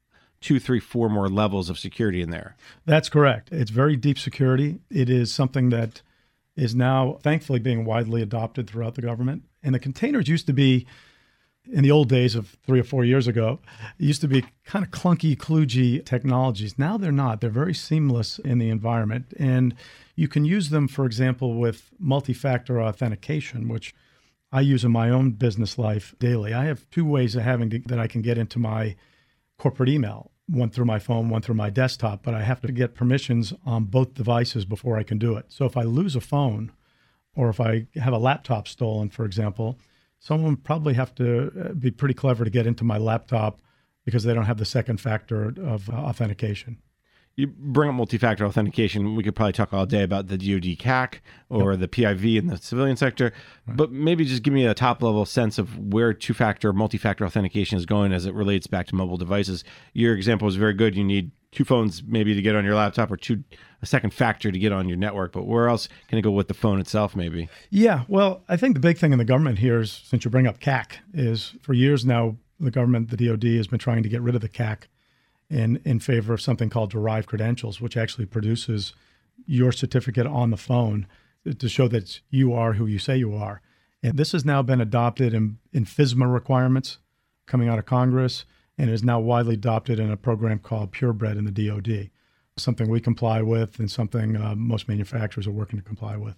two, 0.40 0.58
three, 0.58 0.80
four 0.80 1.08
more 1.08 1.28
levels 1.28 1.70
of 1.70 1.78
security 1.78 2.20
in 2.20 2.30
there. 2.30 2.56
That's 2.84 3.08
correct. 3.08 3.50
It's 3.52 3.70
very 3.70 3.94
deep 3.94 4.18
security. 4.18 4.80
It 4.90 5.08
is 5.08 5.32
something 5.32 5.68
that 5.70 6.02
is 6.56 6.74
now 6.74 7.18
thankfully 7.22 7.60
being 7.60 7.84
widely 7.84 8.22
adopted 8.22 8.68
throughout 8.68 8.96
the 8.96 9.02
government. 9.02 9.44
And 9.62 9.72
the 9.72 9.78
containers 9.78 10.26
used 10.26 10.48
to 10.48 10.52
be 10.52 10.84
in 11.70 11.82
the 11.82 11.90
old 11.90 12.08
days 12.08 12.34
of 12.34 12.56
three 12.66 12.80
or 12.80 12.84
four 12.84 13.04
years 13.04 13.26
ago, 13.26 13.60
it 13.98 14.04
used 14.04 14.20
to 14.20 14.28
be 14.28 14.44
kind 14.64 14.84
of 14.84 14.90
clunky, 14.90 15.36
kludgy 15.36 16.04
technologies. 16.04 16.78
Now 16.78 16.96
they're 16.96 17.12
not. 17.12 17.40
They're 17.40 17.50
very 17.50 17.74
seamless 17.74 18.38
in 18.38 18.58
the 18.58 18.68
environment. 18.68 19.32
And 19.38 19.74
you 20.16 20.28
can 20.28 20.44
use 20.44 20.70
them, 20.70 20.88
for 20.88 21.06
example, 21.06 21.54
with 21.54 21.90
multi 21.98 22.32
factor 22.32 22.80
authentication, 22.80 23.68
which 23.68 23.94
I 24.50 24.60
use 24.60 24.84
in 24.84 24.92
my 24.92 25.08
own 25.08 25.30
business 25.30 25.78
life 25.78 26.14
daily. 26.18 26.52
I 26.52 26.64
have 26.64 26.88
two 26.90 27.04
ways 27.04 27.36
of 27.36 27.42
having 27.42 27.70
to, 27.70 27.78
that 27.86 27.98
I 27.98 28.06
can 28.06 28.22
get 28.22 28.38
into 28.38 28.58
my 28.58 28.96
corporate 29.58 29.88
email 29.88 30.32
one 30.48 30.70
through 30.70 30.84
my 30.84 30.98
phone, 30.98 31.28
one 31.28 31.40
through 31.40 31.54
my 31.54 31.70
desktop, 31.70 32.22
but 32.22 32.34
I 32.34 32.42
have 32.42 32.60
to 32.62 32.72
get 32.72 32.94
permissions 32.94 33.52
on 33.64 33.84
both 33.84 34.14
devices 34.14 34.64
before 34.64 34.98
I 34.98 35.02
can 35.02 35.18
do 35.18 35.36
it. 35.36 35.46
So 35.48 35.64
if 35.64 35.76
I 35.76 35.82
lose 35.82 36.16
a 36.16 36.20
phone 36.20 36.72
or 37.34 37.48
if 37.48 37.60
I 37.60 37.86
have 37.94 38.12
a 38.12 38.18
laptop 38.18 38.68
stolen, 38.68 39.08
for 39.08 39.24
example, 39.24 39.78
someone 40.22 40.56
probably 40.56 40.94
have 40.94 41.12
to 41.16 41.50
uh, 41.60 41.72
be 41.74 41.90
pretty 41.90 42.14
clever 42.14 42.44
to 42.44 42.50
get 42.50 42.64
into 42.64 42.84
my 42.84 42.96
laptop 42.96 43.60
because 44.04 44.22
they 44.22 44.32
don't 44.32 44.44
have 44.44 44.56
the 44.56 44.64
second 44.64 45.00
factor 45.00 45.52
of 45.60 45.90
uh, 45.90 45.94
authentication. 45.94 46.78
You 47.34 47.46
bring 47.46 47.88
up 47.88 47.94
multi-factor 47.94 48.44
authentication. 48.44 49.16
We 49.16 49.22
could 49.22 49.34
probably 49.34 49.54
talk 49.54 49.72
all 49.72 49.86
day 49.86 50.02
about 50.02 50.28
the 50.28 50.36
DoD 50.36 50.78
CAC 50.78 51.20
or 51.48 51.72
yep. 51.72 51.80
the 51.80 51.88
PIV 51.88 52.38
in 52.38 52.46
the 52.46 52.58
civilian 52.58 52.96
sector, 52.96 53.32
right. 53.66 53.76
but 53.76 53.90
maybe 53.90 54.24
just 54.24 54.42
give 54.42 54.52
me 54.52 54.66
a 54.66 54.74
top-level 54.74 55.24
sense 55.24 55.58
of 55.58 55.76
where 55.78 56.12
two-factor, 56.12 56.72
multi-factor 56.72 57.24
authentication 57.24 57.78
is 57.78 57.86
going 57.86 58.12
as 58.12 58.26
it 58.26 58.34
relates 58.34 58.66
back 58.66 58.86
to 58.88 58.94
mobile 58.94 59.16
devices. 59.16 59.64
Your 59.94 60.14
example 60.14 60.46
is 60.46 60.56
very 60.56 60.74
good. 60.74 60.94
You 60.94 61.04
need 61.04 61.30
two 61.52 61.64
phones 61.64 62.02
maybe 62.04 62.34
to 62.34 62.42
get 62.42 62.56
on 62.56 62.64
your 62.64 62.74
laptop 62.74 63.10
or 63.10 63.16
two 63.16 63.44
a 63.82 63.86
second 63.86 64.12
factor 64.12 64.50
to 64.50 64.58
get 64.58 64.72
on 64.72 64.88
your 64.88 64.96
network 64.96 65.32
but 65.32 65.46
where 65.46 65.68
else 65.68 65.88
can 66.08 66.18
it 66.18 66.22
go 66.22 66.30
with 66.30 66.48
the 66.48 66.54
phone 66.54 66.80
itself 66.80 67.14
maybe 67.14 67.48
yeah 67.70 68.02
well 68.08 68.42
i 68.48 68.56
think 68.56 68.74
the 68.74 68.80
big 68.80 68.98
thing 68.98 69.12
in 69.12 69.18
the 69.18 69.24
government 69.24 69.58
here 69.58 69.80
is 69.80 69.92
since 69.92 70.24
you 70.24 70.30
bring 70.30 70.46
up 70.46 70.60
cac 70.60 71.00
is 71.12 71.54
for 71.60 71.72
years 71.74 72.04
now 72.04 72.36
the 72.58 72.70
government 72.70 73.10
the 73.10 73.16
dod 73.16 73.42
has 73.44 73.66
been 73.66 73.78
trying 73.78 74.02
to 74.02 74.08
get 74.08 74.22
rid 74.22 74.34
of 74.34 74.40
the 74.40 74.48
cac 74.48 74.88
in, 75.52 75.80
in 75.84 76.00
favor 76.00 76.32
of 76.32 76.40
something 76.40 76.70
called 76.70 76.90
derived 76.90 77.28
credentials, 77.28 77.80
which 77.80 77.96
actually 77.96 78.24
produces 78.24 78.94
your 79.46 79.70
certificate 79.70 80.26
on 80.26 80.50
the 80.50 80.56
phone 80.56 81.06
to 81.58 81.68
show 81.68 81.88
that 81.88 82.20
you 82.30 82.54
are 82.54 82.74
who 82.74 82.86
you 82.86 82.98
say 82.98 83.16
you 83.16 83.34
are. 83.34 83.60
And 84.02 84.16
this 84.16 84.32
has 84.32 84.44
now 84.44 84.62
been 84.62 84.80
adopted 84.80 85.34
in, 85.34 85.58
in 85.72 85.84
FISMA 85.84 86.32
requirements 86.32 86.98
coming 87.46 87.68
out 87.68 87.78
of 87.78 87.84
Congress 87.84 88.44
and 88.78 88.90
is 88.90 89.02
now 89.02 89.20
widely 89.20 89.54
adopted 89.54 89.98
in 89.98 90.10
a 90.10 90.16
program 90.16 90.58
called 90.58 90.92
Purebred 90.92 91.36
in 91.36 91.44
the 91.44 91.50
DoD, 91.50 92.10
something 92.56 92.88
we 92.88 93.00
comply 93.00 93.42
with 93.42 93.78
and 93.78 93.90
something 93.90 94.36
uh, 94.36 94.54
most 94.56 94.88
manufacturers 94.88 95.46
are 95.46 95.52
working 95.52 95.78
to 95.78 95.84
comply 95.84 96.16
with. 96.16 96.36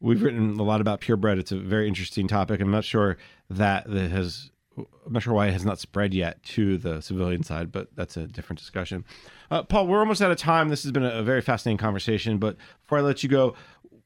We've 0.00 0.22
written 0.22 0.58
a 0.58 0.62
lot 0.62 0.80
about 0.80 1.00
purebred. 1.00 1.38
It's 1.38 1.52
a 1.52 1.58
very 1.58 1.86
interesting 1.86 2.26
topic. 2.26 2.60
I'm 2.60 2.70
not 2.70 2.84
sure 2.84 3.18
that 3.50 3.88
that 3.90 4.10
has. 4.10 4.50
I'm 4.78 5.12
not 5.12 5.22
sure 5.22 5.34
why 5.34 5.48
it 5.48 5.52
has 5.52 5.64
not 5.64 5.78
spread 5.78 6.14
yet 6.14 6.42
to 6.44 6.78
the 6.78 7.02
civilian 7.02 7.42
side, 7.42 7.70
but 7.70 7.88
that's 7.96 8.16
a 8.16 8.26
different 8.26 8.58
discussion. 8.58 9.04
Uh, 9.50 9.62
Paul, 9.62 9.88
we're 9.88 9.98
almost 9.98 10.22
out 10.22 10.30
of 10.30 10.38
time. 10.38 10.68
This 10.70 10.84
has 10.84 10.92
been 10.92 11.04
a, 11.04 11.22
very 11.22 11.42
fascinating 11.42 11.76
conversation. 11.76 12.38
But 12.38 12.56
before 12.82 12.98
I 12.98 13.00
let 13.02 13.22
you 13.22 13.28
go, 13.28 13.56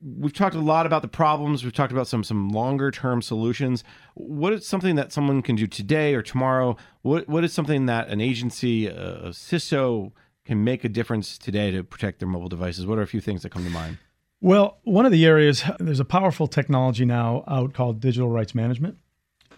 we've 0.05 0.33
talked 0.33 0.55
a 0.55 0.61
lot 0.61 0.87
about 0.87 1.03
the 1.03 1.09
problems. 1.09 1.65
We've 1.65 1.73
talked 1.73 1.93
about 1.93 2.07
some 2.07 2.23
some 2.23 2.51
longer 2.51 2.91
term 2.91 3.23
solutions. 3.23 3.83
What 4.15 4.53
is 4.53 4.67
something 4.67 4.97
that 4.97 5.13
someone 5.13 5.43
can 5.43 5.57
do 5.57 5.67
today 5.67 6.15
or 6.15 6.23
tomorrow? 6.23 6.77
What 7.03 7.29
what 7.29 7.45
is 7.45 7.53
something 7.53 7.87
that 7.87 8.09
an 8.09 8.21
agency, 8.21 8.87
a 8.87 9.31
CISO, 9.31 10.13
can 10.45 10.63
make 10.63 10.85
a 10.85 10.89
difference 10.89 11.39
today 11.39 11.71
to 11.71 11.83
protect 11.83 12.19
their 12.19 12.29
mobile 12.29 12.49
devices? 12.49 12.87
What 12.87 12.99
are 12.99 13.03
a 13.03 13.07
few 13.07 13.21
things 13.21 13.43
that 13.43 13.51
come 13.51 13.65
to 13.65 13.71
mind? 13.71 13.99
Well, 14.41 14.79
one 14.85 15.07
of 15.07 15.13
the 15.13 15.25
areas, 15.25 15.65
there's 15.79 16.01
a 16.01 16.05
powerful 16.05 16.47
technology 16.47 17.07
now 17.07 17.45
out 17.49 17.73
called 17.73 18.01
digital 18.01 18.29
rights 18.29 18.55
management. 18.55 18.99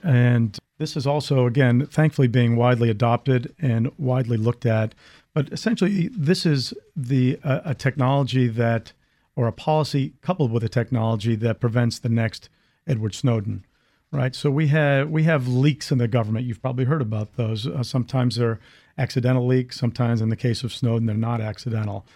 And 0.05 0.57
this 0.79 0.97
is 0.97 1.09
also, 1.09 1.47
again, 1.47 1.87
thankfully 1.87 2.29
being 2.29 2.55
widely 2.55 2.89
adopted 2.89 3.53
and 3.59 3.91
widely 3.99 4.37
looked 4.37 4.65
at. 4.65 4.95
But 5.35 5.53
essentially, 5.53 6.09
this 6.09 6.47
is 6.47 6.73
the 6.95 7.41
uh, 7.43 7.63
a 7.65 7.75
technology 7.75 8.47
that, 8.47 8.93
or 9.37 9.47
a 9.47 9.53
policy 9.53 10.15
coupled 10.23 10.51
with 10.51 10.65
a 10.65 10.69
technology 10.69 11.37
that 11.37 11.61
prevents 11.61 11.99
the 11.99 12.09
next 12.09 12.49
Edward 12.87 13.15
Snowden, 13.15 13.65
right? 14.11 14.35
So 14.35 14.51
we 14.51 14.69
have 14.69 15.11
we 15.11 15.25
have 15.25 15.47
leaks 15.47 15.93
in 15.93 15.99
the 15.99 16.09
government. 16.09 16.47
You've 16.47 16.63
probably 16.63 16.87
heard 16.87 17.03
about 17.03 17.37
those. 17.37 17.67
Uh, 17.67 17.83
sometimes 17.83 18.37
they're 18.37 18.59
accidental 18.99 19.47
leaks. 19.47 19.79
Sometimes, 19.79 20.21
in 20.21 20.31
the 20.31 20.37
case 20.37 20.65
of 20.65 20.73
Snowden, 20.73 21.07
they're 21.07 21.15
not 21.15 21.41
accidental. 21.41 22.07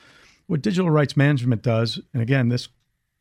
What 0.47 0.63
digital 0.63 0.91
rights 0.91 1.17
management 1.17 1.63
does, 1.63 2.01
and 2.13 2.23
again, 2.23 2.49
this 2.49 2.69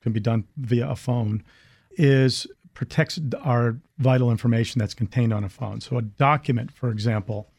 can 0.01 0.13
be 0.13 0.19
done 0.19 0.45
via 0.57 0.89
a 0.89 0.95
phone, 0.95 1.43
is 1.91 2.47
protects 2.73 3.19
our 3.41 3.77
vital 3.97 4.31
information 4.31 4.79
that's 4.79 4.93
contained 4.93 5.33
on 5.33 5.43
a 5.43 5.49
phone. 5.49 5.81
So 5.81 5.97
a 5.97 6.01
document, 6.01 6.71
for 6.71 6.89
example, 6.89 7.51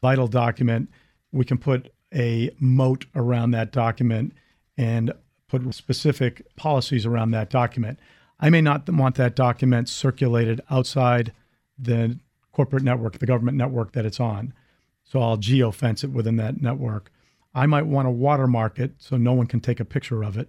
vital 0.00 0.26
document, 0.26 0.88
we 1.30 1.44
can 1.44 1.58
put 1.58 1.92
a 2.14 2.50
moat 2.58 3.04
around 3.14 3.50
that 3.50 3.70
document 3.70 4.32
and 4.78 5.12
put 5.52 5.74
specific 5.74 6.46
policies 6.56 7.04
around 7.04 7.30
that 7.32 7.50
document. 7.50 7.98
I 8.40 8.48
may 8.48 8.62
not 8.62 8.88
want 8.88 9.16
that 9.16 9.36
document 9.36 9.88
circulated 9.88 10.62
outside 10.70 11.32
the 11.78 12.18
corporate 12.52 12.82
network, 12.82 13.18
the 13.18 13.26
government 13.26 13.58
network 13.58 13.92
that 13.92 14.06
it's 14.06 14.18
on. 14.18 14.54
So 15.04 15.20
I'll 15.20 15.36
geofence 15.36 16.04
it 16.04 16.10
within 16.10 16.36
that 16.36 16.62
network. 16.62 17.12
I 17.54 17.66
might 17.66 17.86
want 17.86 18.06
to 18.06 18.10
watermark 18.10 18.78
it 18.78 18.92
so 18.98 19.16
no 19.18 19.34
one 19.34 19.46
can 19.46 19.60
take 19.60 19.78
a 19.78 19.84
picture 19.84 20.24
of 20.24 20.38
it. 20.38 20.48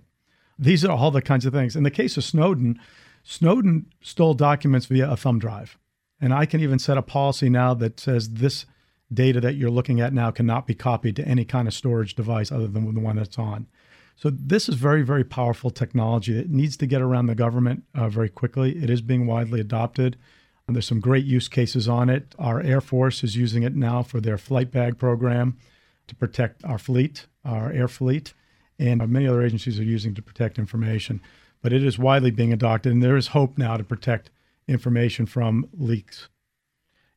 These 0.58 0.86
are 0.86 0.92
all 0.92 1.12
the 1.12 1.22
kinds 1.22 1.46
of 1.46 1.52
things. 1.52 1.76
In 1.76 1.84
the 1.84 1.92
case 1.92 2.16
of 2.16 2.24
Snowden, 2.24 2.80
Snowden 3.24 3.88
stole 4.02 4.34
documents 4.34 4.86
via 4.86 5.10
a 5.12 5.18
thumb 5.18 5.38
drive. 5.38 5.78
And 6.22 6.34
I 6.34 6.46
can 6.46 6.62
even 6.62 6.80
set 6.80 6.98
a 6.98 7.02
policy 7.02 7.50
now 7.50 7.74
that 7.74 8.00
says 8.00 8.30
this 8.36 8.66
data 9.14 9.42
that 9.42 9.56
you're 9.56 9.70
looking 9.70 10.00
at 10.00 10.14
now 10.14 10.32
cannot 10.32 10.66
be 10.66 10.74
copied 10.74 11.18
to 11.18 11.28
any 11.28 11.44
kind 11.44 11.68
of 11.68 11.74
storage 11.74 12.16
device 12.16 12.54
other 12.54 12.68
than 12.68 12.94
the 12.94 13.02
one 13.02 13.18
that's 13.18 13.38
on. 13.38 13.68
So 14.16 14.30
this 14.30 14.70
is 14.70 14.76
very, 14.76 15.02
very 15.02 15.24
powerful 15.24 15.70
technology 15.70 16.34
that 16.34 16.50
needs 16.50 16.78
to 16.78 16.88
get 16.88 17.02
around 17.02 17.26
the 17.26 17.36
government 17.36 17.84
uh, 17.96 18.10
very 18.10 18.30
quickly. 18.30 18.82
It 18.82 18.90
is 18.90 19.02
being 19.02 19.26
widely 19.26 19.60
adopted. 19.60 20.18
And 20.68 20.76
there's 20.76 20.88
some 20.88 21.02
great 21.02 21.26
use 21.26 21.50
cases 21.50 21.90
on 21.90 22.10
it. 22.10 22.36
Our 22.40 22.62
Air 22.62 22.80
Force 22.80 23.24
is 23.24 23.36
using 23.36 23.64
it 23.64 23.76
now 23.76 24.02
for 24.02 24.22
their 24.22 24.38
flight 24.38 24.72
bag 24.72 24.98
program 24.98 25.58
to 26.08 26.16
protect 26.16 26.64
our 26.64 26.78
fleet, 26.78 27.28
our 27.44 27.72
air 27.72 27.88
fleet, 27.88 28.34
and 28.80 29.06
many 29.10 29.28
other 29.28 29.44
agencies 29.44 29.80
are 29.80 29.84
using 29.84 30.14
to 30.16 30.22
protect 30.22 30.58
information. 30.58 31.22
But 31.62 31.74
it 31.74 31.84
is 31.84 32.00
widely 32.00 32.32
being 32.32 32.54
adopted, 32.54 32.94
and 32.94 33.04
there 33.04 33.18
is 33.18 33.28
hope 33.28 33.58
now 33.58 33.78
to 33.78 33.84
protect 33.84 34.30
information 34.68 35.26
from 35.26 35.68
leaks. 35.74 36.30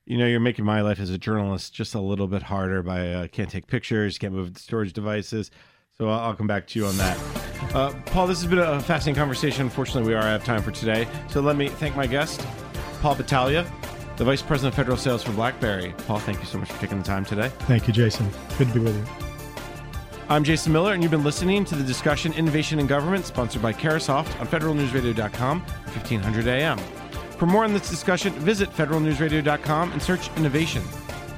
You 0.05 0.19
know, 0.19 0.27
you're 0.27 0.41
making 0.41 0.65
my 0.65 0.83
life 0.83 1.01
as 1.01 1.11
a 1.11 1.19
journalist 1.19 1.75
just 1.75 1.95
a 1.95 2.01
little 2.01 2.29
bit 2.29 2.45
harder 2.45 2.83
by 2.83 3.13
uh, 3.13 3.27
can't 3.29 3.51
take 3.51 3.67
pictures, 3.67 4.19
can't 4.19 4.35
move 4.35 4.57
storage 4.57 4.93
devices. 4.93 5.51
So 5.99 6.11
I'll, 6.11 6.35
come 6.35 6.47
back 6.47 6.67
to 6.69 6.79
you 6.79 6.85
on 6.85 6.95
that. 6.99 7.19
Uh, 7.75 7.91
Paul, 8.05 8.27
this 8.27 8.43
has 8.43 8.51
been 8.51 8.59
a 8.59 8.79
fascinating 8.83 9.19
conversation. 9.19 9.63
Unfortunately, 9.63 10.07
we 10.07 10.15
are 10.15 10.23
out 10.23 10.41
of 10.41 10.45
time 10.45 10.63
for 10.63 10.71
today. 10.71 11.09
So 11.31 11.41
let 11.41 11.57
me 11.57 11.69
thank 11.69 11.97
my 11.97 12.07
guest, 12.07 12.47
Paul 13.01 13.15
Battaglia, 13.15 13.67
the 14.19 14.25
Vice 14.25 14.43
President 14.43 14.75
of 14.75 14.77
Federal 14.77 14.99
Sales 14.99 15.23
for 15.23 15.33
BlackBerry. 15.33 15.95
Paul, 16.07 16.19
thank 16.19 16.39
you 16.39 16.45
so 16.45 16.59
much 16.59 16.71
for 16.71 16.79
taking 16.83 16.99
the 16.99 17.05
time 17.05 17.25
today. 17.25 17.49
Thank 17.61 17.87
you, 17.89 17.95
Jason. 17.95 18.29
Good 18.59 18.69
to 18.69 18.75
be 18.75 18.81
with 18.81 18.95
you. 18.95 19.27
I'm 20.29 20.45
Jason 20.45 20.71
Miller, 20.71 20.93
and 20.93 21.03
you've 21.03 21.13
been 21.13 21.25
listening 21.25 21.65
to 21.65 21.75
the 21.75 21.85
discussion 21.85 22.35
Innovation 22.35 22.79
in 22.79 22.87
Government, 22.87 23.25
sponsored 23.25 23.63
by 23.63 23.73
Carahsoft 23.73 24.39
on 24.39 24.47
federalnewsradio.com, 24.49 25.61
1500 25.61 26.47
AM. 26.47 26.79
For 27.39 27.47
more 27.47 27.65
on 27.65 27.73
this 27.73 27.89
discussion, 27.89 28.35
visit 28.35 28.71
federalnewsradio.com 28.71 29.93
and 29.93 30.03
search 30.03 30.29
innovation. 30.37 30.83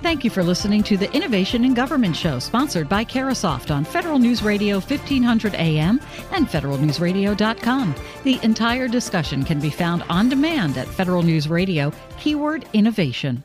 Thank 0.00 0.22
you 0.22 0.30
for 0.30 0.44
listening 0.44 0.84
to 0.84 0.96
the 0.96 1.12
Innovation 1.12 1.64
in 1.64 1.74
Government 1.74 2.14
Show, 2.14 2.38
sponsored 2.38 2.88
by 2.88 3.04
Carahsoft 3.04 3.74
on 3.74 3.84
Federal 3.84 4.20
News 4.20 4.44
Radio 4.44 4.76
1500 4.76 5.54
AM 5.54 6.00
and 6.32 6.46
federalnewsradio.com. 6.46 7.94
The 8.22 8.38
entire 8.44 8.86
discussion 8.86 9.44
can 9.44 9.58
be 9.58 9.70
found 9.70 10.04
on 10.08 10.28
demand 10.28 10.78
at 10.78 10.86
Federal 10.86 11.22
News 11.22 11.48
Radio, 11.48 11.92
keyword 12.16 12.64
innovation. 12.72 13.42